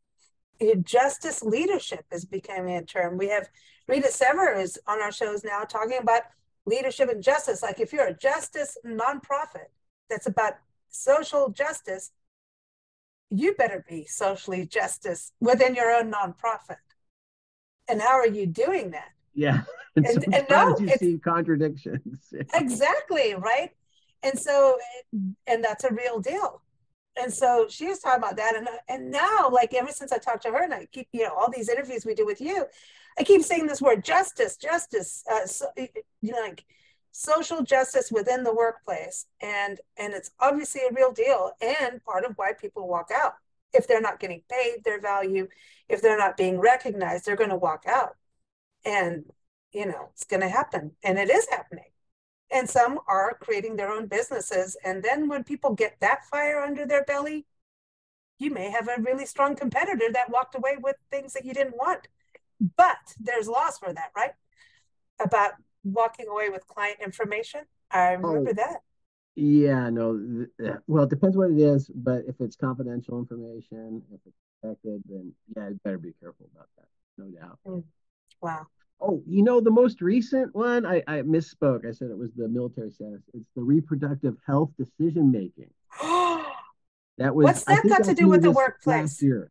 Uh, 0.61 0.75
Justice 0.77 1.43
leadership 1.43 2.05
is 2.13 2.25
becoming 2.25 2.77
a 2.77 2.83
term. 2.83 3.17
We 3.17 3.29
have 3.29 3.49
Rita 3.87 4.11
Sever 4.11 4.55
is 4.55 4.79
on 4.87 5.01
our 5.01 5.13
shows 5.13 5.45
now 5.45 5.63
talking 5.63 5.99
about 6.01 6.23
leadership 6.67 7.09
and 7.09 7.23
justice. 7.23 7.63
Like 7.63 7.81
if 7.81 7.93
you're 7.93 8.09
a 8.09 8.17
justice 8.17 8.77
nonprofit 8.85 9.71
that's 10.11 10.27
about 10.27 10.55
social 10.89 11.51
justice, 11.51 12.11
you 13.31 13.55
better 13.55 13.85
be 13.89 14.05
socially 14.05 14.67
justice 14.67 15.33
within 15.41 15.75
your 15.75 15.91
own 15.91 16.13
nonprofit. 16.13 16.77
And 17.89 18.01
how 18.01 18.13
are 18.19 18.27
you 18.27 18.47
doing 18.47 18.91
that? 18.93 19.11
yeah. 19.35 19.63
And, 19.97 20.07
and- 20.07 20.35
and 20.35 20.47
no, 20.49 20.77
you 20.79 20.89
see 20.91 21.19
contradictions. 21.19 22.33
exactly 22.55 23.35
right 23.35 23.73
and 24.23 24.39
so 24.39 24.79
and 25.49 25.65
that's 25.65 25.83
a 25.83 25.93
real 25.93 26.21
deal 26.21 26.63
and 27.21 27.33
so 27.33 27.67
she 27.69 27.87
was 27.89 27.99
talking 27.99 28.23
about 28.23 28.37
that 28.37 28.55
and 28.55 28.69
and 28.89 29.11
now 29.11 29.49
like 29.51 29.75
ever 29.75 29.91
since 29.91 30.13
i 30.13 30.19
talked 30.19 30.43
to 30.43 30.51
her 30.51 30.63
and 30.63 30.73
i 30.75 30.87
keep 30.93 31.09
you 31.13 31.23
know 31.25 31.35
all 31.35 31.51
these 31.51 31.69
interviews 31.69 32.05
we 32.07 32.15
do 32.15 32.27
with 32.27 32.41
you 32.41 32.65
i 33.19 33.25
keep 33.25 33.43
saying 33.43 33.67
this 33.67 33.83
word 33.83 34.05
justice 34.05 34.57
justice 34.57 35.25
uh, 35.33 35.47
so, 35.47 35.67
you 35.77 36.33
know 36.33 36.41
like 36.41 36.65
social 37.11 37.63
justice 37.63 38.13
within 38.13 38.45
the 38.45 38.55
workplace 38.55 39.27
and 39.41 39.81
and 39.97 40.13
it's 40.13 40.31
obviously 40.39 40.83
a 40.89 40.95
real 40.95 41.11
deal 41.11 41.51
and 41.61 42.05
part 42.05 42.25
of 42.25 42.35
why 42.37 42.53
people 42.53 42.87
walk 42.87 43.11
out 43.13 43.35
if 43.73 43.87
they're 43.87 44.01
not 44.01 44.21
getting 44.21 44.43
paid 44.51 44.85
their 44.85 45.01
value 45.01 45.49
if 45.89 46.03
they're 46.03 46.19
not 46.19 46.37
being 46.37 46.59
recognized 46.61 47.25
they're 47.27 47.37
going 47.37 47.51
to 47.51 47.57
walk 47.57 47.85
out. 47.87 48.17
And 48.85 49.25
you 49.73 49.87
know 49.87 50.09
it's 50.13 50.25
going 50.25 50.41
to 50.43 50.49
happen 50.49 50.93
and 51.03 51.19
it 51.19 51.31
is 51.31 51.49
happening. 51.51 51.85
And 52.51 52.69
some 52.69 52.99
are 53.07 53.37
creating 53.41 53.77
their 53.77 53.91
own 53.91 54.07
businesses 54.07 54.77
and 54.85 55.03
then 55.03 55.29
when 55.29 55.45
people 55.45 55.75
get 55.75 55.97
that 56.01 56.25
fire 56.27 56.61
under 56.61 56.87
their 56.87 57.05
belly 57.05 57.47
you 58.39 58.51
may 58.51 58.71
have 58.71 58.89
a 58.89 59.01
really 59.03 59.27
strong 59.27 59.55
competitor 59.57 60.07
that 60.13 60.31
walked 60.31 60.55
away 60.55 60.77
with 60.81 60.97
things 61.11 61.33
that 61.35 61.45
you 61.45 61.53
didn't 61.53 61.77
want. 61.77 62.09
But 62.77 62.99
there's 63.21 63.49
laws 63.49 63.79
for 63.79 63.93
that 63.93 64.11
right? 64.17 64.33
About 65.21 65.53
walking 65.85 66.29
away 66.29 66.49
with 66.51 66.67
client 66.67 66.99
information. 67.05 67.63
I 67.91 68.15
oh. 68.15 68.19
remember 68.19 68.51
Oh. 68.51 68.55
that 68.55 68.83
Yeah, 69.39 69.89
no. 69.89 70.19
th- 70.19 70.71
uh, 70.71 70.79
Well, 70.89 71.05
it 71.05 71.11
depends 71.11 71.37
what 71.37 71.51
it 71.51 71.59
is, 71.59 71.89
but 71.95 72.25
if 72.27 72.41
it's 72.41 72.57
confidential 72.57 73.19
information, 73.21 74.03
if 74.13 74.21
it's 74.27 74.37
protected, 74.61 75.03
then 75.09 75.33
yeah, 75.57 75.69
you 75.69 75.81
better 75.85 75.99
be 75.99 76.13
careful 76.21 76.49
about 76.53 76.67
that. 76.77 76.87
No 77.17 77.27
doubt. 77.31 77.59
Mm, 77.67 77.85
wow 78.41 78.67
Oh, 79.01 79.23
you 79.29 79.45
know, 79.45 79.61
the 79.61 79.71
most 79.71 80.01
recent 80.01 80.53
one, 80.57 80.85
I, 80.85 81.05
I 81.07 81.23
misspoke. 81.23 81.87
I 81.87 81.93
said 81.93 82.11
it 82.11 82.19
was 82.19 82.33
the 82.37 82.49
military 82.49 82.91
status. 82.91 83.23
It's 83.33 83.49
the 83.55 83.63
reproductive 83.63 84.37
health 84.45 84.71
decision 84.77 85.31
making. 85.31 85.71
That 87.19 87.35
was. 87.35 87.45
What's 87.45 87.65
that 87.65 87.83
got 87.89 88.05
to 88.05 88.15
do 88.15 88.29
with 88.29 88.43
the 88.43 88.51
workplace? 88.53 89.21
Year. 89.21 89.51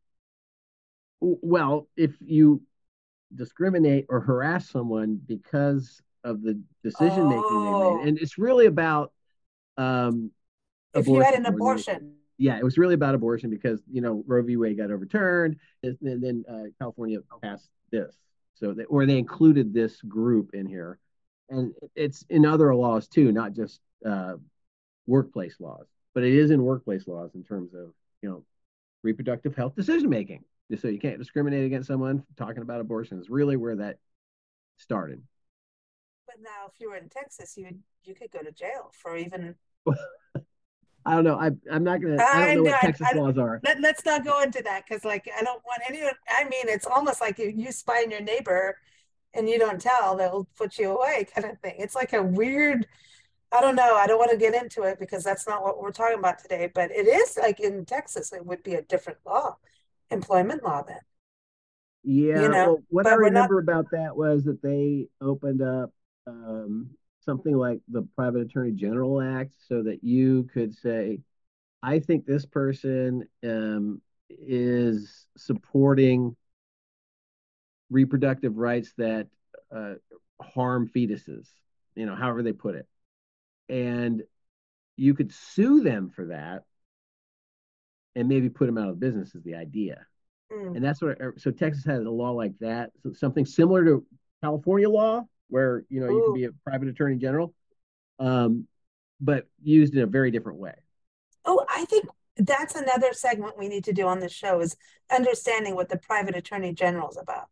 Well, 1.20 1.88
if 1.98 2.16
you 2.22 2.62
discriminate 3.36 4.06
or 4.08 4.22
harass 4.22 4.70
someone 4.70 5.20
because 5.28 6.02
of 6.24 6.42
the 6.42 6.58
decision 6.84 7.28
making 7.28 7.42
they 7.42 7.74
Oh. 7.74 7.98
made, 7.98 8.08
and 8.08 8.18
it's 8.20 8.38
really 8.38 8.68
about 8.68 9.12
um, 9.78 10.32
if 10.94 11.08
you 11.08 11.20
had 11.20 11.34
an 11.34 11.46
abortion 11.46 11.56
more 11.58 11.66
than 11.66 11.86
anything 11.86 11.98
abortion 11.98 12.18
yeah, 12.38 12.58
it 12.58 12.64
was 12.64 12.78
really 12.78 12.94
about 12.94 13.16
abortion 13.16 13.50
because 13.50 13.82
you 13.92 14.02
know 14.02 14.24
Roe 14.28 14.44
v. 14.44 14.58
Wade 14.58 14.78
got 14.78 14.92
overturned, 14.92 15.58
and 15.84 15.98
then, 16.02 16.22
then 16.22 16.46
uh, 16.50 16.70
California 16.80 17.20
passed 17.42 17.70
this, 17.92 18.16
so 18.54 18.74
they, 18.74 18.86
or 18.86 19.06
they 19.06 19.18
included 19.18 19.74
this 19.74 20.02
group 20.04 20.52
in 20.54 20.68
here, 20.68 21.00
and 21.50 21.74
it's 21.96 22.24
in 22.30 22.46
other 22.46 22.74
laws 22.76 23.08
too, 23.08 23.32
not 23.32 23.54
just 23.54 23.80
uh, 24.06 24.34
workplace 25.08 25.56
laws, 25.60 25.88
but 26.14 26.24
it 26.24 26.34
is 26.34 26.52
in 26.52 26.62
workplace 26.62 27.08
laws 27.08 27.32
in 27.34 27.44
terms 27.44 27.74
of 27.74 27.92
you 28.22 28.30
know 28.30 28.44
reproductive 29.04 29.56
health 29.56 29.76
decision 29.76 30.10
making. 30.10 30.44
So 30.80 30.90
you 30.90 31.00
can't 31.00 31.18
discriminate 31.18 31.66
against 31.66 31.88
someone 31.88 32.24
talking 32.36 32.62
about 32.62 32.82
abortion. 32.82 33.20
Is 33.20 33.30
really 33.30 33.56
where 33.56 33.78
that 33.78 33.98
started. 34.78 35.24
but 36.28 36.36
now 36.40 36.68
if 36.68 36.80
you 36.80 36.88
were 36.92 36.98
in 36.98 37.10
texas 37.10 37.58
you 37.58 37.68
you 38.04 38.14
could 38.14 38.30
go 38.30 38.44
to 38.44 38.52
jail 38.52 38.92
for 38.94 39.18
even 39.18 39.56
I 41.06 41.16
don't 41.16 41.24
know. 41.24 41.36
I, 41.40 41.52
I'm 41.72 41.84
not 41.86 42.02
gonna. 42.02 42.18
I 42.22 42.52
I 42.52 42.56
don't 42.56 42.66
know 42.66 42.72
what 42.72 42.84
I- 42.84 42.88
Texas 42.88 43.08
I- 43.14 43.18
laws 43.18 43.38
are. 43.38 43.62
Let, 43.64 43.80
let's 43.80 44.04
not 44.06 44.26
go 44.26 44.42
into 44.42 44.62
that 44.64 44.84
because 44.88 45.06
like 45.06 45.30
i 45.40 45.42
don't 45.44 45.62
want 45.66 45.82
anyone 45.88 46.12
i 46.30 46.44
mean 46.44 46.66
it's 46.68 46.86
almost 46.86 47.22
like 47.22 47.40
if 47.40 47.56
you 47.56 47.72
spy 47.72 48.04
on 48.04 48.12
your 48.12 48.22
neighbor 48.22 48.78
and 49.34 49.48
you 49.48 49.58
don't 49.60 49.80
tell 49.80 50.16
they'll 50.18 50.48
put 50.58 50.78
you 50.78 50.92
away 50.98 51.26
kind 51.34 51.46
of 51.50 51.58
thing 51.60 51.76
it's 51.78 51.96
like 51.96 52.12
a 52.14 52.22
weird 52.22 52.86
i 53.52 53.62
don't 53.62 53.76
know 53.76 53.96
i 53.96 54.06
don't 54.08 54.18
want 54.20 54.32
to 54.32 54.38
get 54.38 54.54
into 54.54 54.84
it 54.84 55.00
because 55.00 55.24
that's 55.24 55.48
not 55.48 55.64
what 55.64 55.82
we're 55.82 55.92
talking 55.92 56.20
about 56.20 56.40
today 56.40 56.70
but 56.74 56.92
it 56.92 57.08
is 57.08 57.38
like 57.38 57.60
in 57.60 57.86
texas 57.86 58.34
it 58.34 58.46
would 58.46 58.62
be 58.64 58.74
a 58.76 58.82
different 58.84 59.18
law 59.26 59.56
employment 60.12 60.62
law 60.64 60.82
then 60.86 61.00
Yeah, 62.04 62.42
you 62.42 62.50
know, 62.50 62.66
well, 62.66 62.84
what 62.90 63.08
I 63.08 63.12
but 63.12 63.16
not- 63.16 63.50
remember 63.50 63.60
about 63.60 63.86
that 63.92 64.16
was 64.18 64.44
that 64.46 64.62
they 64.62 65.08
opened 65.22 65.62
up 65.62 65.92
um, 66.26 66.90
something 67.28 67.56
like 67.56 67.82
the 67.90 68.08
Private 68.16 68.42
Attorney 68.42 68.72
General 68.72 69.22
Act 69.22 69.54
so 69.68 69.84
that 69.84 70.04
you 70.04 70.50
could 70.54 70.74
say, 70.74 71.20
I 71.84 72.00
think 72.00 72.26
this 72.26 72.46
person 72.46 73.28
um, 73.44 74.02
is 74.30 75.28
supporting 75.38 76.36
reproductive 77.90 78.58
rights 78.58 78.94
that 78.98 79.28
uh, 79.76 79.96
harm 80.42 80.90
fetuses, 80.90 81.50
you 81.96 82.06
know, 82.06 82.16
however 82.16 82.42
they 82.42 82.54
put 82.54 82.76
it. 82.76 82.88
And 83.70 84.24
you 84.96 85.14
could 85.14 85.34
sue 85.34 85.82
them 85.84 86.10
for 86.10 86.28
that 86.28 86.64
and 88.16 88.28
maybe 88.28 88.50
put 88.50 88.66
them 88.66 88.78
out 88.78 88.90
of 88.90 89.00
business, 89.00 89.36
is 89.36 89.44
the 89.44 89.56
idea 89.56 90.08
Mm. 90.50 90.78
and 90.78 90.86
that's 90.86 91.02
what 91.02 91.18
so 91.36 91.52
texas 91.52 91.84
has 91.84 92.06
a 92.06 92.10
law 92.10 92.32
like 92.32 92.58
that 92.60 92.92
so 93.04 93.12
something 93.12 93.46
similar 93.46 93.84
to 93.84 94.06
california 94.42 94.90
law 94.90 95.26
where 95.50 95.84
you 95.90 96.00
know 96.00 96.10
you 96.10 96.24
can 96.26 96.34
be 96.34 96.44
a 96.46 96.52
private 96.70 96.88
attorney 96.88 97.16
general 97.16 97.54
um, 98.20 98.68
but 99.20 99.48
used 99.62 99.94
in 99.94 100.02
a 100.02 100.08
very 100.08 100.32
different 100.32 100.60
way. 100.60 100.76
Oh 101.46 101.66
i 101.70 101.86
think 101.86 102.06
that's 102.38 102.76
another 102.76 103.14
segment 103.14 103.58
we 103.58 103.68
need 103.68 103.84
to 103.86 103.94
do 103.94 104.08
on 104.08 104.20
the 104.20 104.30
show 104.30 104.60
is 104.60 104.76
understanding 105.12 105.76
what 105.76 105.90
the 105.90 105.98
private 105.98 106.36
attorney 106.36 106.74
general 106.74 107.10
is 107.10 107.18
about. 107.18 107.48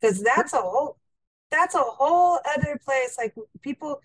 Because 0.00 0.22
that's 0.22 0.52
a 0.52 0.60
whole 0.60 0.98
that's 1.50 1.74
a 1.74 1.78
whole 1.82 2.38
other 2.56 2.78
place 2.84 3.16
like 3.16 3.34
people 3.62 4.02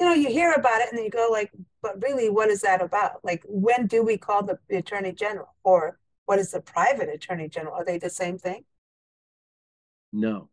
you 0.00 0.06
know 0.06 0.14
you 0.14 0.28
hear 0.28 0.52
about 0.52 0.80
it 0.80 0.88
and 0.88 0.98
then 0.98 1.04
you 1.04 1.10
go 1.10 1.28
like 1.30 1.50
but 1.82 2.02
really 2.02 2.28
what 2.30 2.48
is 2.50 2.62
that 2.62 2.82
about? 2.82 3.24
Like 3.24 3.44
when 3.46 3.86
do 3.86 4.02
we 4.02 4.16
call 4.16 4.42
the 4.42 4.58
attorney 4.70 5.12
general? 5.12 5.54
Or 5.62 5.98
what 6.24 6.38
is 6.38 6.50
the 6.50 6.60
private 6.60 7.08
attorney 7.08 7.48
general? 7.48 7.74
Are 7.74 7.84
they 7.84 7.98
the 7.98 8.10
same 8.10 8.38
thing? 8.38 8.64
No 10.12 10.48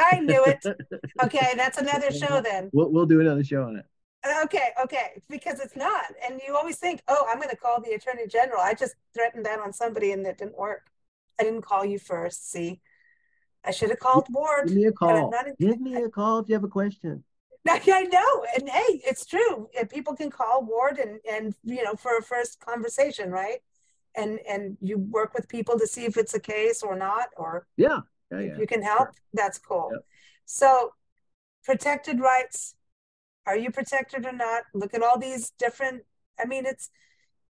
i 0.00 0.18
knew 0.18 0.44
it 0.44 0.64
okay 1.24 1.52
that's 1.56 1.78
another 1.78 2.10
show 2.10 2.40
then 2.40 2.70
we'll, 2.72 2.90
we'll 2.90 3.06
do 3.06 3.20
another 3.20 3.44
show 3.44 3.62
on 3.64 3.76
it 3.76 3.86
uh, 4.24 4.42
Okay, 4.44 4.68
okay, 4.82 5.22
because 5.28 5.60
it's 5.60 5.76
not. 5.76 6.06
And 6.26 6.40
you 6.46 6.56
always 6.56 6.76
think, 6.76 7.02
oh, 7.08 7.26
I'm 7.28 7.36
going 7.36 7.50
to 7.50 7.56
call 7.56 7.80
the 7.80 7.92
attorney 7.92 8.26
general. 8.26 8.60
I 8.60 8.74
just 8.74 8.94
threatened 9.12 9.44
that 9.46 9.60
on 9.60 9.72
somebody 9.72 10.12
and 10.12 10.26
it 10.26 10.38
didn't 10.38 10.56
work. 10.56 10.90
I 11.38 11.44
didn't 11.44 11.62
call 11.62 11.84
you 11.84 11.98
first. 11.98 12.50
See, 12.50 12.80
I 13.64 13.70
should 13.70 13.90
have 13.90 13.98
called 13.98 14.26
Ward. 14.30 14.68
give 14.68 14.76
me 14.76 14.84
a 14.86 14.92
call 14.92 15.32
in- 15.32 15.54
give 15.58 15.80
me 15.80 15.94
a 15.94 16.08
call 16.08 16.38
if 16.38 16.48
you 16.48 16.54
have 16.54 16.64
a 16.64 16.68
question 16.68 17.24
I 17.68 18.02
know. 18.12 18.44
And 18.54 18.68
hey, 18.68 19.02
it's 19.06 19.24
true. 19.24 19.68
People 19.90 20.14
can 20.14 20.30
call 20.30 20.64
Ward 20.64 20.98
and, 20.98 21.18
and, 21.28 21.54
you 21.62 21.82
know, 21.82 21.94
for 21.94 22.16
a 22.18 22.22
first 22.22 22.60
conversation, 22.60 23.30
right? 23.30 23.58
And, 24.14 24.38
and 24.48 24.76
you 24.80 24.98
work 24.98 25.34
with 25.34 25.48
people 25.48 25.78
to 25.78 25.86
see 25.86 26.04
if 26.04 26.16
it's 26.16 26.34
a 26.34 26.40
case 26.40 26.82
or 26.82 26.94
not, 26.94 27.28
or 27.36 27.66
yeah 27.76 28.00
yeah, 28.30 28.38
if 28.38 28.58
you 28.58 28.66
can 28.66 28.82
help, 28.82 29.10
that's 29.32 29.58
cool. 29.58 29.90
Yep. 29.92 30.04
So, 30.46 30.92
protected 31.64 32.20
rights. 32.20 32.74
Are 33.46 33.56
you 33.56 33.70
protected 33.70 34.26
or 34.26 34.32
not? 34.32 34.62
Look 34.72 34.94
at 34.94 35.02
all 35.02 35.18
these 35.18 35.50
different. 35.58 36.02
I 36.38 36.46
mean, 36.46 36.66
it's. 36.66 36.90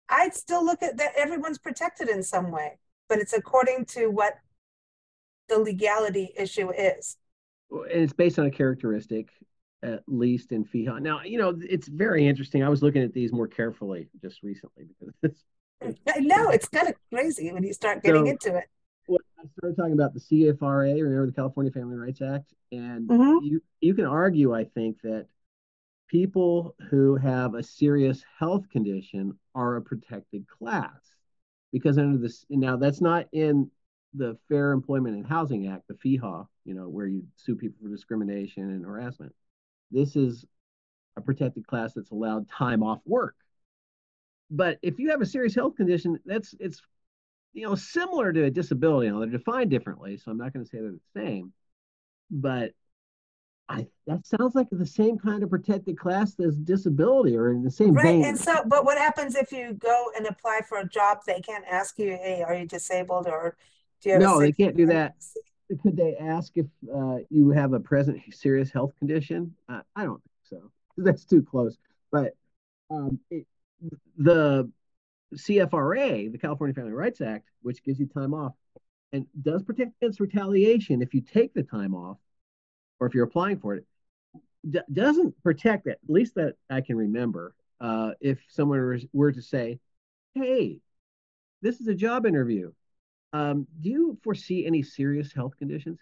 I'd 0.08 0.34
still 0.34 0.64
look 0.64 0.82
at 0.82 0.96
that. 0.98 1.12
Everyone's 1.16 1.58
protected 1.58 2.08
in 2.08 2.22
some 2.22 2.50
way, 2.50 2.78
but 3.08 3.18
it's 3.18 3.32
according 3.32 3.86
to 3.86 4.08
what 4.08 4.34
the 5.48 5.58
legality 5.58 6.32
issue 6.36 6.70
is. 6.70 7.16
and 7.70 8.02
it's 8.02 8.12
based 8.12 8.38
on 8.38 8.46
a 8.46 8.50
characteristic 8.50 9.28
at 9.82 10.02
least 10.06 10.52
in 10.52 10.64
FEHA. 10.64 11.00
Now, 11.00 11.22
you 11.22 11.38
know, 11.38 11.58
it's 11.60 11.88
very 11.88 12.26
interesting. 12.26 12.62
I 12.62 12.68
was 12.68 12.82
looking 12.82 13.02
at 13.02 13.12
these 13.12 13.32
more 13.32 13.48
carefully 13.48 14.08
just 14.20 14.42
recently 14.42 14.84
because 14.84 15.14
it's. 15.22 15.44
I 16.14 16.20
know 16.20 16.50
it's 16.50 16.68
kind 16.68 16.88
of 16.88 16.94
crazy 17.12 17.50
when 17.52 17.64
you 17.64 17.72
start 17.72 18.02
getting 18.02 18.26
so, 18.26 18.30
into 18.30 18.56
it. 18.56 18.64
I 19.42 19.46
started 19.58 19.76
talking 19.76 19.92
about 19.92 20.14
the 20.14 20.20
CFRA, 20.20 21.02
remember 21.02 21.26
the 21.26 21.32
California 21.32 21.72
Family 21.72 21.96
Rights 21.96 22.22
Act, 22.22 22.52
and 22.70 23.08
mm-hmm. 23.08 23.44
you 23.44 23.62
you 23.80 23.94
can 23.94 24.06
argue, 24.06 24.54
I 24.54 24.64
think, 24.64 25.00
that 25.02 25.26
people 26.08 26.76
who 26.90 27.16
have 27.16 27.54
a 27.54 27.62
serious 27.62 28.22
health 28.38 28.68
condition 28.70 29.36
are 29.54 29.76
a 29.76 29.82
protected 29.82 30.46
class 30.46 31.16
because 31.72 31.98
under 31.98 32.18
this 32.18 32.44
now 32.50 32.76
that's 32.76 33.00
not 33.00 33.26
in 33.32 33.70
the 34.14 34.36
Fair 34.48 34.72
Employment 34.72 35.16
and 35.16 35.26
Housing 35.26 35.66
Act, 35.68 35.88
the 35.88 35.94
FEHA, 35.94 36.46
you 36.64 36.74
know, 36.74 36.88
where 36.88 37.06
you 37.06 37.24
sue 37.36 37.56
people 37.56 37.78
for 37.82 37.88
discrimination 37.88 38.70
and 38.70 38.84
harassment. 38.84 39.34
This 39.90 40.16
is 40.16 40.44
a 41.16 41.20
protected 41.20 41.66
class 41.66 41.94
that's 41.94 42.10
allowed 42.10 42.48
time 42.48 42.82
off 42.82 43.00
work. 43.06 43.34
But 44.50 44.78
if 44.82 44.98
you 44.98 45.10
have 45.10 45.22
a 45.22 45.26
serious 45.26 45.54
health 45.54 45.76
condition, 45.76 46.18
that's 46.26 46.54
it's 46.60 46.82
you 47.52 47.66
know 47.66 47.74
similar 47.74 48.32
to 48.32 48.44
a 48.44 48.50
disability. 48.50 49.10
Now 49.10 49.20
they're 49.20 49.28
defined 49.28 49.70
differently, 49.70 50.16
so 50.16 50.30
I'm 50.30 50.38
not 50.38 50.52
going 50.52 50.64
to 50.64 50.70
say 50.70 50.78
they're 50.78 50.92
the 50.92 51.20
same. 51.20 51.52
But 52.30 52.72
I 53.68 53.86
that 54.06 54.26
sounds 54.26 54.54
like 54.54 54.68
the 54.70 54.86
same 54.86 55.18
kind 55.18 55.42
of 55.42 55.50
protected 55.50 55.98
class 55.98 56.38
as 56.40 56.56
disability 56.56 57.36
or 57.36 57.50
in 57.50 57.62
the 57.62 57.70
same 57.70 57.94
right. 57.94 58.04
vein. 58.04 58.24
And 58.24 58.38
so, 58.38 58.62
but 58.66 58.84
what 58.84 58.98
happens 58.98 59.34
if 59.34 59.52
you 59.52 59.74
go 59.74 60.10
and 60.16 60.26
apply 60.26 60.60
for 60.68 60.78
a 60.78 60.88
job? 60.88 61.18
They 61.26 61.40
can't 61.40 61.64
ask 61.70 61.98
you, 61.98 62.10
"Hey, 62.10 62.42
are 62.46 62.54
you 62.54 62.66
disabled?" 62.66 63.26
or 63.26 63.56
"Do 64.00 64.08
you 64.08 64.14
have?" 64.14 64.22
No, 64.22 64.40
they 64.40 64.52
can't 64.52 64.76
do 64.76 64.86
that 64.86 65.14
could 65.80 65.96
they 65.96 66.16
ask 66.16 66.52
if 66.56 66.66
uh, 66.94 67.18
you 67.30 67.50
have 67.50 67.72
a 67.72 67.80
present 67.80 68.20
serious 68.30 68.70
health 68.70 68.92
condition? 68.98 69.54
Uh, 69.68 69.80
I 69.96 70.04
don't 70.04 70.22
think 70.22 70.62
so. 70.62 70.70
That's 70.96 71.24
too 71.24 71.42
close. 71.42 71.76
But 72.10 72.34
um, 72.90 73.18
it, 73.30 73.46
the 74.16 74.70
CFRA, 75.34 76.30
the 76.30 76.38
California 76.38 76.74
Family 76.74 76.92
Rights 76.92 77.20
Act, 77.20 77.48
which 77.62 77.82
gives 77.82 77.98
you 77.98 78.06
time 78.06 78.34
off 78.34 78.52
and 79.12 79.26
does 79.42 79.62
protect 79.62 79.92
against 80.00 80.20
retaliation 80.20 81.02
if 81.02 81.14
you 81.14 81.20
take 81.20 81.52
the 81.54 81.62
time 81.62 81.94
off 81.94 82.18
or 83.00 83.06
if 83.06 83.14
you're 83.14 83.24
applying 83.24 83.58
for 83.58 83.74
it, 83.74 83.84
d- 84.68 84.80
doesn't 84.92 85.40
protect 85.42 85.86
it, 85.86 85.98
at 86.02 86.10
least 86.10 86.34
that 86.36 86.54
I 86.70 86.80
can 86.80 86.96
remember. 86.96 87.54
Uh, 87.80 88.12
if 88.20 88.38
someone 88.48 89.00
were 89.12 89.32
to 89.32 89.42
say, 89.42 89.80
hey, 90.34 90.78
this 91.62 91.80
is 91.80 91.88
a 91.88 91.94
job 91.94 92.26
interview 92.26 92.72
um, 93.32 93.66
do 93.80 93.88
you 93.88 94.18
foresee 94.22 94.66
any 94.66 94.82
serious 94.82 95.32
health 95.32 95.56
conditions? 95.56 95.98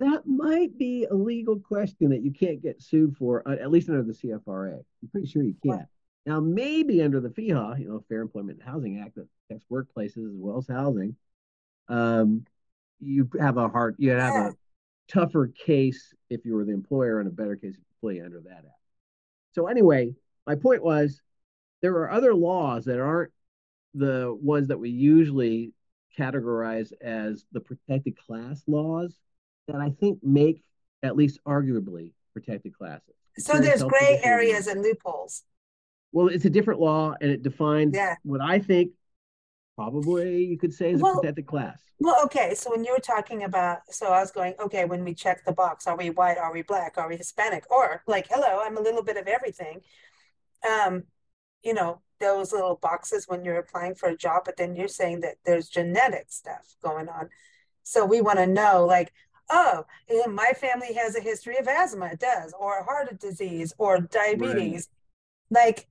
That 0.00 0.26
might 0.26 0.76
be 0.76 1.06
a 1.10 1.14
legal 1.14 1.58
question 1.58 2.10
that 2.10 2.22
you 2.22 2.32
can't 2.32 2.62
get 2.62 2.82
sued 2.82 3.16
for, 3.16 3.46
uh, 3.48 3.52
at 3.52 3.70
least 3.70 3.88
under 3.88 4.02
the 4.02 4.12
CFRA. 4.12 4.74
I'm 4.74 5.08
pretty 5.10 5.28
sure 5.28 5.42
you 5.42 5.54
can't. 5.64 5.88
Now, 6.26 6.40
maybe 6.40 7.02
under 7.02 7.20
the 7.20 7.28
FEHA, 7.28 7.78
you 7.78 7.88
know, 7.88 8.02
Fair 8.08 8.22
Employment 8.22 8.58
and 8.58 8.68
Housing 8.68 9.00
Act 9.00 9.16
that 9.16 9.28
protects 9.48 9.66
workplaces 9.70 10.26
as 10.26 10.36
well 10.36 10.58
as 10.58 10.66
housing, 10.66 11.16
um, 11.88 12.44
you 13.00 13.28
have 13.38 13.58
a 13.58 13.68
hard, 13.68 13.96
you 13.98 14.10
have 14.10 14.34
a 14.34 14.54
tougher 15.08 15.48
case 15.48 16.14
if 16.30 16.44
you 16.46 16.54
were 16.54 16.64
the 16.64 16.72
employer 16.72 17.20
and 17.20 17.28
a 17.28 17.32
better 17.32 17.56
case 17.56 17.74
if 17.74 17.78
you 17.78 18.08
employee 18.08 18.24
under 18.24 18.40
that 18.40 18.58
act. 18.58 18.80
So 19.52 19.66
anyway, 19.66 20.14
my 20.46 20.54
point 20.54 20.82
was 20.82 21.20
there 21.82 21.92
are 21.96 22.10
other 22.10 22.34
laws 22.34 22.86
that 22.86 22.98
aren't 22.98 23.32
the 23.92 24.36
ones 24.40 24.68
that 24.68 24.78
we 24.78 24.90
usually 24.90 25.72
categorize 26.18 26.92
as 27.02 27.44
the 27.52 27.60
protected 27.60 28.16
class 28.16 28.62
laws 28.66 29.18
that 29.68 29.76
I 29.76 29.90
think 29.90 30.20
make 30.22 30.62
at 31.02 31.16
least 31.16 31.38
arguably 31.46 32.12
protected 32.32 32.76
classes. 32.76 33.14
So 33.36 33.58
there's 33.58 33.82
gray 33.82 34.20
areas 34.22 34.66
and 34.66 34.80
loopholes. 34.80 35.42
Well, 36.14 36.28
it's 36.28 36.44
a 36.44 36.50
different 36.50 36.78
law 36.78 37.14
and 37.20 37.28
it 37.28 37.42
defines 37.42 37.96
yeah. 37.96 38.14
what 38.22 38.40
I 38.40 38.60
think 38.60 38.92
probably 39.74 40.44
you 40.44 40.56
could 40.56 40.72
say 40.72 40.92
is 40.92 41.02
well, 41.02 41.14
a 41.14 41.20
protected 41.20 41.46
class. 41.46 41.82
Well, 41.98 42.24
okay. 42.26 42.54
So 42.54 42.70
when 42.70 42.84
you 42.84 42.92
were 42.92 43.00
talking 43.00 43.42
about, 43.42 43.80
so 43.90 44.06
I 44.06 44.20
was 44.20 44.30
going, 44.30 44.54
okay, 44.60 44.84
when 44.84 45.02
we 45.02 45.12
check 45.12 45.44
the 45.44 45.52
box, 45.52 45.88
are 45.88 45.96
we 45.96 46.10
white? 46.10 46.38
Are 46.38 46.52
we 46.52 46.62
black? 46.62 46.98
Are 46.98 47.08
we 47.08 47.16
Hispanic? 47.16 47.68
Or 47.68 48.00
like, 48.06 48.28
hello, 48.30 48.62
I'm 48.62 48.76
a 48.76 48.80
little 48.80 49.02
bit 49.02 49.16
of 49.16 49.26
everything. 49.26 49.80
Um, 50.70 51.02
you 51.64 51.74
know, 51.74 52.00
those 52.20 52.52
little 52.52 52.76
boxes 52.76 53.26
when 53.26 53.44
you're 53.44 53.58
applying 53.58 53.96
for 53.96 54.08
a 54.08 54.16
job, 54.16 54.42
but 54.44 54.56
then 54.56 54.76
you're 54.76 54.86
saying 54.86 55.22
that 55.22 55.38
there's 55.44 55.68
genetic 55.68 56.26
stuff 56.28 56.76
going 56.80 57.08
on. 57.08 57.28
So 57.82 58.04
we 58.04 58.20
want 58.20 58.38
to 58.38 58.46
know, 58.46 58.86
like, 58.86 59.12
oh, 59.50 59.84
my 60.28 60.52
family 60.56 60.94
has 60.94 61.16
a 61.16 61.20
history 61.20 61.58
of 61.58 61.66
asthma, 61.66 62.10
it 62.12 62.20
does, 62.20 62.54
or 62.56 62.84
heart 62.84 63.18
disease, 63.18 63.74
or 63.78 63.98
diabetes. 63.98 64.88
Right. 65.50 65.64
Like, 65.64 65.88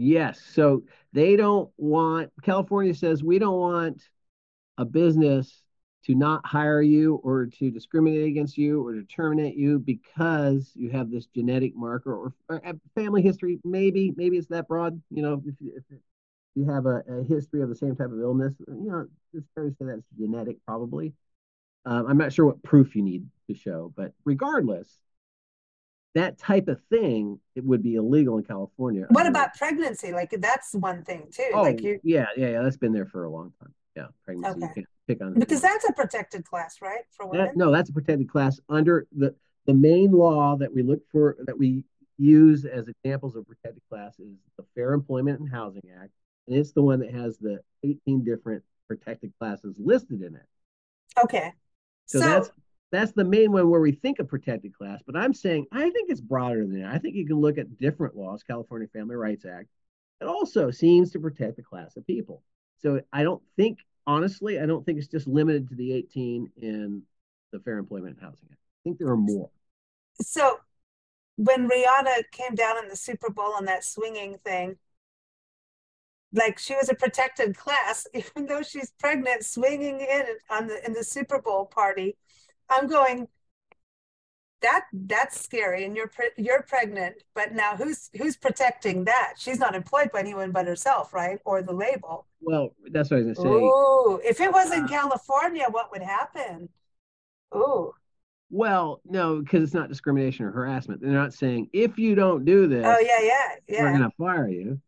yes. 0.00 0.40
So 0.40 0.84
they 1.12 1.36
don't 1.36 1.70
want, 1.76 2.30
California 2.42 2.94
says, 2.94 3.22
we 3.22 3.38
don't 3.38 3.58
want 3.58 4.02
a 4.78 4.84
business 4.84 5.62
to 6.06 6.14
not 6.14 6.46
hire 6.46 6.80
you 6.80 7.16
or 7.16 7.46
to 7.46 7.70
discriminate 7.70 8.26
against 8.26 8.56
you 8.56 8.84
or 8.84 8.94
to 8.94 9.04
terminate 9.04 9.56
you 9.56 9.78
because 9.78 10.72
you 10.74 10.88
have 10.90 11.10
this 11.10 11.26
genetic 11.26 11.76
marker 11.76 12.14
or, 12.14 12.32
or 12.48 12.62
family 12.94 13.20
history. 13.20 13.58
Maybe, 13.62 14.12
maybe 14.16 14.38
it's 14.38 14.48
that 14.48 14.66
broad. 14.66 15.00
You 15.10 15.22
know, 15.22 15.42
if, 15.44 15.54
if 15.60 15.98
you 16.54 16.64
have 16.64 16.86
a, 16.86 17.02
a, 17.06 17.22
history 17.24 17.60
of 17.60 17.68
the 17.68 17.76
same 17.76 17.94
type 17.94 18.10
of 18.10 18.20
illness, 18.20 18.54
you 18.66 18.90
know, 18.90 19.06
it's 19.34 19.46
fair 19.54 19.64
to 19.64 19.70
say 19.70 19.84
that's 19.84 20.02
genetic, 20.18 20.56
probably. 20.66 21.12
Um, 21.84 22.06
I'm 22.06 22.18
not 22.18 22.32
sure 22.32 22.46
what 22.46 22.62
proof 22.62 22.96
you 22.96 23.02
need 23.02 23.26
to 23.48 23.54
show, 23.54 23.92
but 23.94 24.12
regardless, 24.24 24.88
that 26.14 26.38
type 26.38 26.68
of 26.68 26.80
thing 26.90 27.38
it 27.54 27.64
would 27.64 27.82
be 27.82 27.94
illegal 27.94 28.38
in 28.38 28.44
California. 28.44 29.06
What 29.10 29.26
about 29.26 29.54
pregnancy? 29.54 30.12
Like 30.12 30.34
that's 30.38 30.74
one 30.74 31.04
thing 31.04 31.28
too. 31.32 31.50
Oh, 31.54 31.62
like 31.62 31.80
you... 31.82 32.00
yeah, 32.02 32.26
yeah, 32.36 32.50
yeah. 32.50 32.62
That's 32.62 32.76
been 32.76 32.92
there 32.92 33.06
for 33.06 33.24
a 33.24 33.30
long 33.30 33.52
time. 33.60 33.72
Yeah, 33.96 34.06
pregnancy. 34.24 34.64
Okay 34.64 34.84
pick 35.10 35.22
on 35.22 35.34
because 35.34 35.60
that's 35.60 35.88
a 35.88 35.92
protected 35.92 36.44
class, 36.44 36.80
right? 36.80 37.00
For 37.10 37.26
women. 37.26 37.46
That, 37.46 37.56
no, 37.56 37.70
that's 37.70 37.90
a 37.90 37.92
protected 37.92 38.28
class 38.28 38.60
under 38.68 39.06
the 39.16 39.34
the 39.66 39.74
main 39.74 40.12
law 40.12 40.56
that 40.56 40.72
we 40.72 40.82
look 40.82 41.00
for 41.10 41.36
that 41.44 41.58
we 41.58 41.84
use 42.18 42.64
as 42.64 42.88
examples 42.88 43.36
of 43.36 43.46
protected 43.46 43.82
class 43.88 44.18
is 44.18 44.36
the 44.56 44.64
Fair 44.74 44.92
Employment 44.92 45.40
and 45.40 45.50
Housing 45.50 45.82
Act, 46.00 46.10
and 46.46 46.56
it's 46.56 46.72
the 46.72 46.82
one 46.82 47.00
that 47.00 47.12
has 47.12 47.38
the 47.38 47.60
18 47.84 48.24
different 48.24 48.62
protected 48.88 49.32
classes 49.38 49.74
listed 49.78 50.22
in 50.22 50.34
it. 50.34 50.46
Okay. 51.22 51.52
So, 52.06 52.18
so 52.18 52.24
that's 52.24 52.50
that's 52.92 53.12
the 53.12 53.24
main 53.24 53.52
one 53.52 53.70
where 53.70 53.80
we 53.80 53.92
think 53.92 54.18
of 54.18 54.28
protected 54.28 54.74
class. 54.74 55.00
But 55.06 55.16
I'm 55.16 55.34
saying 55.34 55.66
I 55.72 55.90
think 55.90 56.10
it's 56.10 56.20
broader 56.20 56.66
than 56.66 56.82
that. 56.82 56.92
I 56.92 56.98
think 56.98 57.14
you 57.14 57.26
can 57.26 57.40
look 57.40 57.58
at 57.58 57.78
different 57.78 58.16
laws, 58.16 58.42
California 58.42 58.88
Family 58.92 59.16
Rights 59.16 59.44
Act, 59.44 59.68
that 60.20 60.28
also 60.28 60.70
seems 60.70 61.10
to 61.12 61.20
protect 61.20 61.58
a 61.58 61.62
class 61.62 61.96
of 61.96 62.06
people. 62.06 62.42
So 62.78 63.00
I 63.12 63.22
don't 63.22 63.42
think 63.56 63.78
honestly, 64.06 64.60
I 64.60 64.66
don't 64.66 64.84
think 64.84 64.98
it's 64.98 65.08
just 65.08 65.26
limited 65.26 65.68
to 65.68 65.74
the 65.74 65.92
18 65.92 66.50
in 66.56 67.02
the 67.52 67.60
Fair 67.60 67.78
Employment 67.78 68.16
and 68.16 68.22
Housing 68.22 68.48
Act. 68.50 68.60
I 68.60 68.80
think 68.84 68.98
there 68.98 69.08
are 69.08 69.16
more. 69.16 69.50
So 70.20 70.58
when 71.36 71.68
Rihanna 71.68 72.30
came 72.32 72.54
down 72.54 72.82
in 72.82 72.88
the 72.88 72.96
Super 72.96 73.30
Bowl 73.30 73.54
on 73.54 73.64
that 73.66 73.84
swinging 73.84 74.38
thing, 74.44 74.76
like 76.32 76.58
she 76.58 76.74
was 76.74 76.88
a 76.88 76.94
protected 76.94 77.56
class, 77.56 78.06
even 78.14 78.46
though 78.46 78.62
she's 78.62 78.92
pregnant, 78.98 79.44
swinging 79.44 80.00
in 80.00 80.24
on 80.50 80.66
the 80.66 80.84
in 80.84 80.92
the 80.92 81.04
Super 81.04 81.40
Bowl 81.40 81.66
party. 81.66 82.16
I'm 82.70 82.86
going, 82.86 83.28
that 84.62 84.84
that's 84.92 85.40
scary 85.40 85.84
and 85.84 85.96
you're 85.96 86.08
pre- 86.08 86.30
you're 86.36 86.62
pregnant 86.62 87.14
but 87.34 87.52
now 87.52 87.76
who's 87.76 88.10
who's 88.16 88.36
protecting 88.36 89.04
that? 89.04 89.34
She's 89.38 89.58
not 89.58 89.74
employed 89.74 90.12
by 90.12 90.20
anyone 90.20 90.50
but 90.50 90.66
herself 90.66 91.14
right 91.14 91.38
or 91.44 91.62
the 91.62 91.72
label. 91.72 92.26
Well 92.40 92.74
that's 92.92 93.10
what 93.10 93.18
i 93.18 93.22
was 93.22 93.24
going 93.24 93.34
to 93.34 93.40
say. 93.40 93.48
Ooh, 93.48 94.20
if 94.24 94.40
it 94.40 94.52
was 94.52 94.70
in 94.72 94.84
uh, 94.84 94.88
california 94.88 95.66
what 95.70 95.90
would 95.92 96.02
happen? 96.02 96.68
Ooh. 97.54 97.92
well 98.50 99.00
no 99.04 99.40
because 99.40 99.62
it's 99.62 99.74
not 99.74 99.88
discrimination 99.88 100.46
or 100.46 100.50
harassment. 100.50 101.00
They're 101.00 101.10
not 101.10 101.34
saying 101.34 101.70
if 101.72 101.98
you 101.98 102.14
don't 102.14 102.44
do 102.44 102.66
this 102.66 102.84
oh 102.86 102.98
yeah 102.98 103.20
yeah 103.22 103.56
yeah 103.68 103.82
we're 103.82 103.98
going 103.98 104.10
to 104.10 104.16
fire 104.16 104.48
you. 104.48 104.80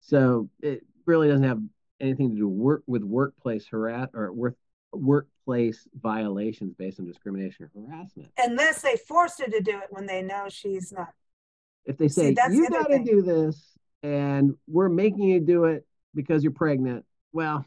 So 0.00 0.48
it 0.60 0.82
really 1.06 1.28
doesn't 1.28 1.44
have 1.44 1.60
anything 2.00 2.30
to 2.30 2.36
do 2.36 2.48
work 2.48 2.82
with 2.86 3.02
workplace 3.02 3.66
harass 3.70 4.08
or 4.14 4.32
work 4.32 4.56
workplace 4.92 5.86
violations 5.94 6.74
based 6.74 7.00
on 7.00 7.06
discrimination 7.06 7.68
or 7.74 7.86
harassment. 7.86 8.30
Unless 8.38 8.82
they 8.82 8.96
force 8.96 9.38
her 9.38 9.46
to 9.46 9.60
do 9.60 9.78
it 9.78 9.86
when 9.90 10.06
they 10.06 10.22
know 10.22 10.46
she's 10.48 10.92
not. 10.92 11.08
If 11.84 11.96
they 11.96 12.08
say, 12.08 12.34
See, 12.34 12.54
you 12.54 12.68
got 12.68 12.88
to 12.88 13.02
do 13.02 13.22
this 13.22 13.76
and 14.02 14.54
we're 14.66 14.88
making 14.88 15.24
you 15.24 15.40
do 15.40 15.64
it 15.64 15.86
because 16.14 16.42
you're 16.42 16.52
pregnant, 16.52 17.04
well, 17.32 17.64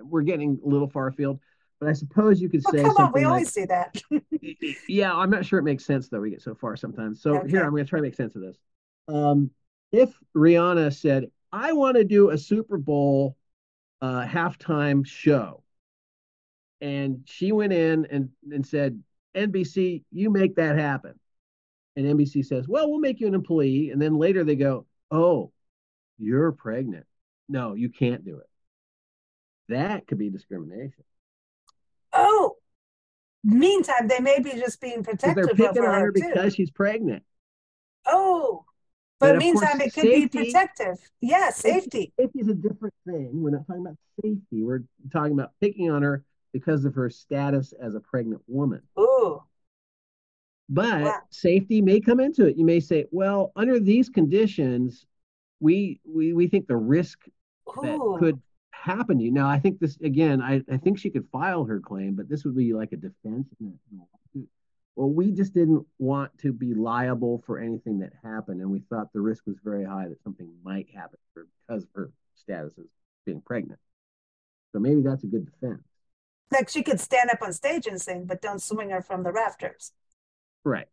we're 0.00 0.22
getting 0.22 0.60
a 0.64 0.68
little 0.68 0.88
far 0.88 1.08
afield. 1.08 1.40
But 1.80 1.88
I 1.88 1.92
suppose 1.92 2.40
you 2.40 2.48
could 2.48 2.62
well, 2.64 2.74
say 2.74 2.82
come 2.82 3.06
on, 3.06 3.12
we 3.14 3.20
like, 3.20 3.30
always 3.30 3.52
see 3.52 3.64
that. 3.66 4.02
yeah, 4.88 5.14
I'm 5.14 5.30
not 5.30 5.46
sure 5.46 5.60
it 5.60 5.64
makes 5.64 5.84
sense 5.84 6.08
though. 6.08 6.20
We 6.20 6.30
get 6.30 6.42
so 6.42 6.54
far 6.54 6.76
sometimes. 6.76 7.22
So 7.22 7.36
okay. 7.36 7.48
here, 7.48 7.62
I'm 7.62 7.70
going 7.70 7.84
to 7.84 7.88
try 7.88 8.00
to 8.00 8.02
make 8.02 8.16
sense 8.16 8.34
of 8.34 8.42
this. 8.42 8.56
Um, 9.06 9.50
if 9.92 10.12
Rihanna 10.36 10.92
said, 10.92 11.30
"I 11.52 11.72
want 11.72 11.96
to 11.96 12.04
do 12.04 12.30
a 12.30 12.38
Super 12.38 12.78
Bowl 12.78 13.36
uh, 14.02 14.24
halftime 14.26 15.06
show," 15.06 15.62
and 16.80 17.22
she 17.26 17.52
went 17.52 17.72
in 17.72 18.06
and, 18.10 18.30
and 18.50 18.66
said, 18.66 19.02
NBC, 19.34 20.04
you 20.12 20.30
make 20.30 20.56
that 20.56 20.76
happen. 20.78 21.14
and 21.96 22.06
NBC 22.06 22.44
says, 22.44 22.68
"Well, 22.68 22.90
we'll 22.90 23.00
make 23.00 23.20
you 23.20 23.26
an 23.26 23.34
employee," 23.34 23.90
and 23.90 24.00
then 24.00 24.16
later 24.18 24.44
they 24.44 24.56
go, 24.56 24.86
"Oh, 25.10 25.52
you're 26.18 26.52
pregnant. 26.52 27.06
No, 27.48 27.74
you 27.74 27.88
can't 27.90 28.24
do 28.24 28.38
it." 28.38 28.46
That 29.68 30.06
could 30.06 30.18
be 30.18 30.30
discrimination. 30.30 31.04
Oh, 32.12 32.56
meantime, 33.44 34.08
they 34.08 34.20
may 34.20 34.40
be 34.40 34.52
just 34.52 34.80
being 34.80 35.02
protective 35.02 35.56
they're 35.56 35.68
picking 35.68 35.84
on 35.84 36.00
her, 36.00 36.06
her 36.06 36.12
because 36.12 36.54
she's 36.54 36.70
pregnant. 36.70 37.24
Oh, 38.06 38.64
But 39.20 39.34
but 39.34 39.38
meantime, 39.38 39.78
course, 39.78 39.82
it 39.88 39.94
could 39.94 40.12
be 40.12 40.28
protective. 40.28 40.98
Yeah, 41.20 41.50
safety. 41.50 42.12
Safety 42.18 42.40
is 42.40 42.48
a 42.48 42.54
different 42.54 42.94
thing. 43.06 43.30
We're 43.42 43.50
not 43.50 43.66
talking 43.66 43.82
about 43.82 43.96
safety. 44.22 44.62
We're 44.62 44.84
talking 45.12 45.32
about 45.32 45.52
picking 45.60 45.90
on 45.90 46.02
her 46.02 46.24
because 46.52 46.84
of 46.84 46.94
her 46.94 47.10
status 47.10 47.72
as 47.80 47.94
a 47.94 48.00
pregnant 48.00 48.42
woman. 48.46 48.82
Ooh, 48.98 49.42
But 50.68 51.04
Wow. 51.04 51.22
safety 51.30 51.80
may 51.80 52.00
come 52.00 52.20
into 52.20 52.46
it. 52.46 52.56
You 52.56 52.64
may 52.64 52.80
say, 52.80 53.06
well, 53.10 53.52
under 53.56 53.80
these 53.80 54.08
conditions, 54.08 55.06
we 55.60 56.00
we 56.04 56.32
we 56.32 56.46
think 56.46 56.66
the 56.66 56.76
risk 56.76 57.26
that 57.82 57.98
could 58.18 58.40
happen 58.70 59.18
to 59.18 59.24
you. 59.24 59.32
Now, 59.32 59.48
I 59.48 59.58
think 59.58 59.80
this 59.80 59.96
again, 59.98 60.40
I, 60.42 60.62
I 60.70 60.76
think 60.76 60.98
she 60.98 61.10
could 61.10 61.26
file 61.30 61.64
her 61.64 61.80
claim, 61.80 62.14
but 62.14 62.28
this 62.28 62.44
would 62.44 62.56
be 62.56 62.74
like 62.74 62.92
a 62.92 62.96
defense. 62.96 63.48
in 63.60 63.66
a 63.92 63.96
lawsuit. 63.96 64.48
Well, 64.96 65.10
we 65.10 65.32
just 65.32 65.54
didn't 65.54 65.86
want 65.98 66.36
to 66.38 66.52
be 66.52 66.74
liable 66.74 67.42
for 67.46 67.58
anything 67.58 67.98
that 68.00 68.12
happened, 68.22 68.60
and 68.60 68.70
we 68.70 68.80
thought 68.90 69.12
the 69.12 69.20
risk 69.20 69.46
was 69.46 69.56
very 69.64 69.84
high 69.84 70.08
that 70.08 70.22
something 70.22 70.50
might 70.62 70.88
happen 70.94 71.18
because 71.34 71.84
of 71.84 71.88
her 71.94 72.10
status 72.34 72.72
as 72.78 72.86
being 73.24 73.40
pregnant. 73.40 73.80
So 74.72 74.80
maybe 74.80 75.02
that's 75.02 75.24
a 75.24 75.28
good 75.28 75.46
defense. 75.46 75.82
Like 76.50 76.68
she 76.68 76.82
could 76.82 77.00
stand 77.00 77.30
up 77.30 77.42
on 77.42 77.52
stage 77.52 77.86
and 77.86 78.00
sing, 78.00 78.24
but 78.24 78.40
don't 78.40 78.62
swing 78.62 78.90
her 78.90 79.02
from 79.02 79.22
the 79.22 79.32
rafters. 79.32 79.92
Right. 80.64 80.88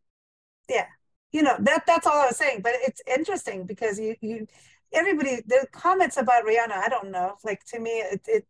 Yeah. 0.70 0.88
You 1.32 1.44
know 1.44 1.56
that 1.60 1.86
that's 1.86 2.08
all 2.08 2.22
I 2.22 2.28
was 2.28 2.38
saying. 2.38 2.62
But 2.62 2.74
it's 2.76 3.02
interesting 3.08 3.66
because 3.66 4.00
you 4.00 4.16
you 4.22 4.48
everybody 4.94 5.42
the 5.46 5.68
comments 5.72 6.18
about 6.18 6.46
Rihanna. 6.46 6.72
I 6.72 6.90
don't 6.90 7.12
know. 7.12 7.36
Like 7.44 7.66
to 7.68 7.80
me, 7.80 7.92
it, 7.92 8.22
it 8.28 8.48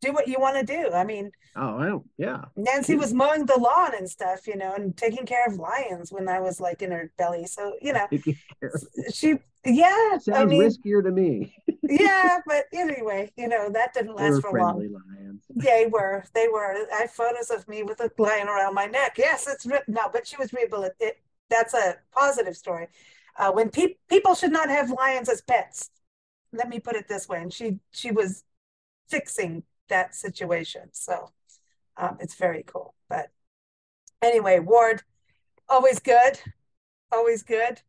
do 0.00 0.12
what 0.12 0.28
you 0.28 0.38
want 0.38 0.56
to 0.56 0.64
do. 0.64 0.90
I 0.92 1.04
mean, 1.04 1.30
Oh, 1.56 1.78
I 1.78 1.86
don't. 1.86 2.04
Yeah. 2.18 2.42
Nancy 2.56 2.96
was 2.96 3.14
mowing 3.14 3.46
the 3.46 3.56
lawn 3.58 3.92
and 3.96 4.10
stuff, 4.10 4.46
you 4.46 4.56
know, 4.56 4.74
and 4.74 4.96
taking 4.96 5.24
care 5.24 5.46
of 5.46 5.54
lions 5.56 6.10
when 6.10 6.28
I 6.28 6.40
was 6.40 6.60
like 6.60 6.82
in 6.82 6.90
her 6.90 7.12
belly. 7.16 7.46
So 7.46 7.74
you 7.80 7.92
know, 7.92 8.08
she 9.12 9.36
yeah. 9.64 10.18
Sounds 10.18 10.28
I 10.30 10.44
mean, 10.44 10.62
riskier 10.62 11.02
to 11.04 11.12
me. 11.12 11.54
yeah. 11.82 12.40
But 12.46 12.64
anyway, 12.72 13.30
you 13.36 13.48
know, 13.48 13.70
that 13.70 13.94
didn't 13.94 14.16
last 14.16 14.40
for 14.42 14.58
long. 14.58 14.78
lions. 14.78 15.42
They 15.56 15.86
were, 15.86 16.24
they 16.34 16.48
were. 16.48 16.74
I 16.92 17.02
have 17.02 17.10
photos 17.12 17.50
of 17.50 17.68
me 17.68 17.84
with 17.84 18.00
a 18.00 18.10
lion 18.18 18.48
around 18.48 18.74
my 18.74 18.86
neck. 18.86 19.14
Yes, 19.18 19.46
it's 19.46 19.64
no, 19.66 19.78
but 20.12 20.26
she 20.26 20.36
was 20.36 20.52
rehabilitated. 20.52 21.14
That's 21.48 21.74
a 21.74 21.96
positive 22.12 22.56
story. 22.56 22.88
Uh, 23.38 23.52
when 23.52 23.68
pe- 23.70 23.94
people 24.08 24.34
should 24.34 24.50
not 24.52 24.68
have 24.68 24.90
lions 24.90 25.28
as 25.28 25.40
pets. 25.42 25.90
Let 26.52 26.68
me 26.68 26.78
put 26.80 26.96
it 26.96 27.06
this 27.08 27.28
way. 27.28 27.42
And 27.42 27.52
she 27.52 27.78
she 27.92 28.10
was 28.10 28.44
fixing 29.08 29.62
that 29.88 30.14
situation. 30.14 30.88
So 30.92 31.30
um, 31.96 32.18
it's 32.20 32.34
very 32.34 32.64
cool. 32.66 32.94
But 33.08 33.30
anyway, 34.22 34.58
Ward, 34.58 35.02
always 35.68 35.98
good, 35.98 36.40
always 37.12 37.42
good, 37.42 37.82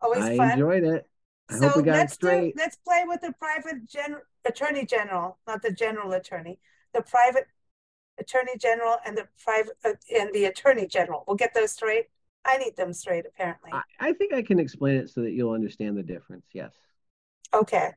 always 0.00 0.24
I 0.24 0.32
fun. 0.32 0.52
enjoyed 0.52 0.84
it. 0.84 1.08
I 1.48 1.54
So 1.54 1.66
hope 1.66 1.76
we 1.76 1.82
got 1.82 1.96
let's 1.96 2.16
do, 2.16 2.52
let's 2.56 2.76
play 2.76 3.04
with 3.06 3.20
the 3.20 3.32
private 3.32 3.88
gen, 3.88 4.16
attorney 4.44 4.86
general, 4.86 5.38
not 5.46 5.62
the 5.62 5.72
general 5.72 6.12
attorney, 6.12 6.58
the 6.94 7.02
private 7.02 7.46
attorney 8.18 8.56
general 8.58 8.96
and 9.04 9.16
the 9.16 9.26
private 9.42 9.76
uh, 9.84 9.92
and 10.14 10.32
the 10.32 10.44
attorney 10.46 10.86
general. 10.86 11.24
We'll 11.26 11.36
get 11.36 11.54
those 11.54 11.72
straight. 11.72 12.06
I 12.44 12.56
need 12.58 12.76
them 12.76 12.92
straight, 12.92 13.24
apparently. 13.26 13.70
I, 13.72 13.82
I 14.00 14.12
think 14.12 14.32
I 14.32 14.42
can 14.42 14.58
explain 14.58 14.96
it 14.96 15.10
so 15.10 15.22
that 15.22 15.32
you'll 15.32 15.52
understand 15.52 15.96
the 15.96 16.02
difference. 16.02 16.46
Yes. 16.52 16.72
Okay. 17.54 17.90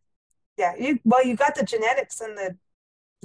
Yeah, 0.58 0.74
you 0.78 1.00
well, 1.04 1.26
you 1.26 1.36
got 1.36 1.56
the 1.56 1.64
genetics 1.64 2.22
and 2.22 2.38
the 2.38 2.56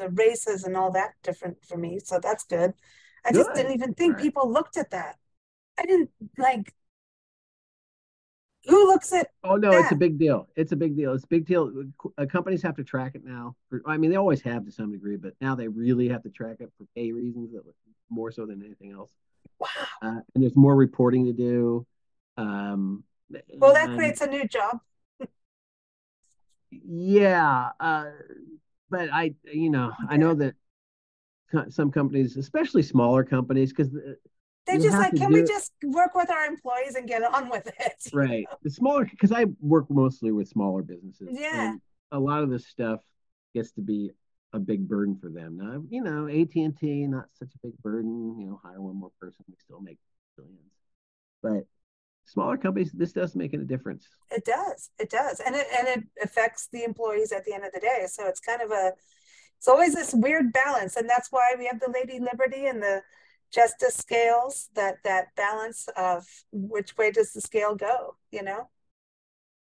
the 0.00 0.10
races 0.10 0.64
and 0.64 0.76
all 0.76 0.90
that 0.92 1.14
different 1.22 1.64
for 1.64 1.76
me, 1.76 2.00
so 2.00 2.18
that's 2.20 2.44
good. 2.44 2.74
I 3.24 3.32
just 3.32 3.54
didn't 3.54 3.72
even 3.72 3.94
think 3.94 4.14
Right. 4.14 4.22
people 4.22 4.50
looked 4.52 4.76
at 4.76 4.90
that. 4.90 5.16
I 5.78 5.84
didn't 5.84 6.10
like 6.38 6.74
who 8.66 8.86
looks 8.86 9.12
at 9.12 9.28
Oh 9.42 9.56
no, 9.56 9.70
it's 9.78 9.92
a 9.92 9.96
big 9.96 10.18
deal. 10.18 10.48
It's 10.54 10.72
a 10.72 10.76
big 10.76 10.96
deal. 10.96 11.14
It's 11.14 11.24
a 11.24 11.28
big 11.28 11.46
deal. 11.46 11.72
Uh, 12.18 12.26
companies 12.26 12.62
have 12.62 12.76
to 12.76 12.84
track 12.84 13.14
it 13.14 13.24
now. 13.24 13.56
I 13.86 13.96
mean, 13.96 14.10
they 14.10 14.16
always 14.16 14.42
have 14.42 14.66
to 14.66 14.72
some 14.72 14.92
degree, 14.92 15.16
but 15.16 15.34
now 15.40 15.54
they 15.54 15.68
really 15.68 16.08
have 16.08 16.22
to 16.24 16.30
track 16.30 16.56
it 16.60 16.70
for 16.76 16.84
pay 16.94 17.12
reasons, 17.12 17.52
that 17.52 17.62
more 18.10 18.30
so 18.30 18.44
than 18.44 18.62
anything 18.62 18.92
else. 18.92 19.10
wow. 19.58 19.68
Uh, 20.02 20.20
and 20.34 20.42
there's 20.42 20.56
more 20.56 20.76
reporting 20.76 21.24
to 21.26 21.32
do. 21.32 21.86
Um, 22.36 23.04
Well, 23.58 23.72
that 23.72 23.94
creates 23.96 24.20
a 24.20 24.26
new 24.26 24.46
job. 24.46 24.80
Yeah, 26.70 27.70
uh, 27.80 28.10
but 28.90 29.12
I, 29.12 29.34
you 29.44 29.70
know, 29.70 29.92
I 30.08 30.16
know 30.16 30.34
that 30.34 30.54
some 31.68 31.90
companies, 31.90 32.36
especially 32.36 32.82
smaller 32.82 33.24
companies, 33.24 33.72
because 33.72 33.90
They're 34.66 34.78
just 34.78 34.96
like, 34.96 35.14
can 35.16 35.32
we 35.32 35.40
it- 35.40 35.48
just 35.48 35.72
work 35.84 36.14
with 36.14 36.30
our 36.30 36.46
employees 36.46 36.94
and 36.94 37.08
get 37.08 37.22
on 37.22 37.48
with 37.48 37.66
it? 37.66 37.94
right, 38.12 38.46
the 38.62 38.70
smaller, 38.70 39.04
because 39.04 39.32
I 39.32 39.46
work 39.60 39.86
mostly 39.90 40.32
with 40.32 40.48
smaller 40.48 40.82
businesses. 40.82 41.28
Yeah. 41.32 41.76
a 42.12 42.18
lot 42.18 42.42
of 42.42 42.50
this 42.50 42.66
stuff 42.66 43.00
gets 43.54 43.72
to 43.72 43.80
be 43.80 44.10
a 44.52 44.58
big 44.58 44.88
burden 44.88 45.16
for 45.20 45.30
them. 45.30 45.56
Now, 45.56 45.82
you 45.88 46.02
know, 46.02 46.26
AT 46.28 46.54
and 46.56 46.76
T, 46.76 47.06
not 47.06 47.26
such 47.38 47.50
a 47.54 47.66
big 47.66 47.76
burden. 47.82 48.36
You 48.38 48.46
know, 48.46 48.60
hire 48.62 48.80
one 48.80 48.96
more 48.96 49.10
person, 49.20 49.44
we 49.48 49.54
still 49.62 49.80
make 49.80 49.98
billions. 50.36 50.58
But 51.42 51.66
smaller 52.24 52.56
companies, 52.56 52.92
this 52.92 53.12
does 53.12 53.34
make 53.34 53.54
a 53.54 53.58
difference. 53.58 54.06
It 54.30 54.44
does. 54.44 54.90
It 54.98 55.10
does. 55.10 55.40
And 55.40 55.54
it 55.56 55.66
and 55.76 55.88
it 55.88 56.04
affects 56.22 56.68
the 56.72 56.84
employees 56.84 57.32
at 57.32 57.44
the 57.44 57.54
end 57.54 57.64
of 57.64 57.72
the 57.72 57.80
day. 57.80 58.06
So 58.08 58.26
it's 58.26 58.40
kind 58.40 58.62
of 58.62 58.70
a 58.70 58.92
it's 59.58 59.68
always 59.68 59.94
this 59.94 60.14
weird 60.14 60.52
balance. 60.52 60.96
And 60.96 61.08
that's 61.08 61.30
why 61.30 61.54
we 61.58 61.66
have 61.66 61.80
the 61.80 61.90
Lady 61.90 62.18
Liberty 62.18 62.66
and 62.66 62.82
the 62.82 63.02
justice 63.52 63.96
scales, 63.96 64.68
that 64.74 64.98
that 65.04 65.34
balance 65.36 65.88
of 65.96 66.24
which 66.52 66.96
way 66.96 67.10
does 67.10 67.32
the 67.32 67.40
scale 67.40 67.74
go, 67.74 68.16
you 68.30 68.42
know? 68.42 68.68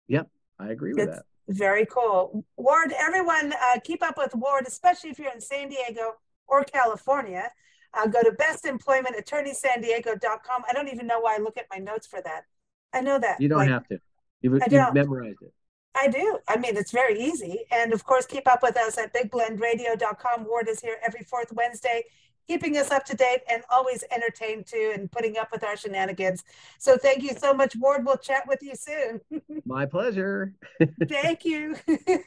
Yep, 0.08 0.28
I 0.60 0.70
agree 0.70 0.94
with 0.94 1.08
It's 1.08 1.18
that. 1.18 1.26
very 1.48 1.86
cool. 1.86 2.44
Ward, 2.58 2.94
everyone 2.98 3.54
uh, 3.54 3.80
keep 3.84 4.04
up 4.04 4.18
with 4.18 4.36
Ward, 4.36 4.66
especially 4.68 5.12
if 5.12 5.20
you're 5.20 5.32
in 5.32 5.42
San 5.42 5.70
Diego 5.70 6.14
or 6.48 6.64
California. 6.64 7.52
Uh, 7.96 8.08
go 8.08 8.22
to 8.22 8.32
bestemploymentattorneysandiego.com. 8.32 10.64
I 10.70 10.74
don't 10.74 10.90
even 10.90 11.08
know 11.08 11.22
why 11.22 11.36
I 11.36 11.38
look 11.40 11.58
at 11.58 11.68
my 11.72 11.78
notes 11.78 12.06
for 12.06 12.22
that. 12.22 12.44
I 12.94 13.00
know 13.02 13.18
that. 13.20 13.40
You 13.40 13.48
don't 13.48 13.60
like, 13.60 13.70
have 13.70 13.88
to. 13.88 14.00
You've, 14.42 14.62
I 14.62 14.66
you've 14.70 14.94
memorized 14.94 15.42
it. 15.42 15.54
I 15.96 16.10
do. 16.10 16.38
I 16.48 16.58
mean, 16.58 16.76
it's 16.76 16.92
very 16.92 17.20
easy. 17.20 17.66
And 17.72 17.94
of 17.94 18.04
course, 18.04 18.26
keep 18.26 18.48
up 18.48 18.62
with 18.62 18.78
us 18.78 18.98
at 18.98 19.14
bigblendradio.com. 19.14 20.46
Ward 20.46 20.68
is 20.68 20.82
here 20.82 20.98
every 21.06 21.24
fourth 21.24 21.54
Wednesday, 21.54 22.04
keeping 22.48 22.78
us 22.78 22.92
up 22.92 23.06
to 23.06 23.16
date 23.16 23.42
and 23.50 23.64
always 23.70 24.04
entertained 24.12 24.68
too 24.68 24.92
and 24.94 25.12
putting 25.12 25.38
up 25.38 25.50
with 25.52 25.64
our 25.64 25.78
shenanigans. 25.78 26.44
So 26.80 26.98
thank 26.98 27.24
you 27.24 27.34
so 27.34 27.54
much, 27.54 27.76
Ward. 27.78 28.06
We'll 28.06 28.18
chat 28.18 28.44
with 28.48 28.62
you 28.62 28.74
soon. 28.76 29.22
My 29.66 29.86
pleasure. 29.86 30.54
thank 31.08 31.46
you. 31.46 31.76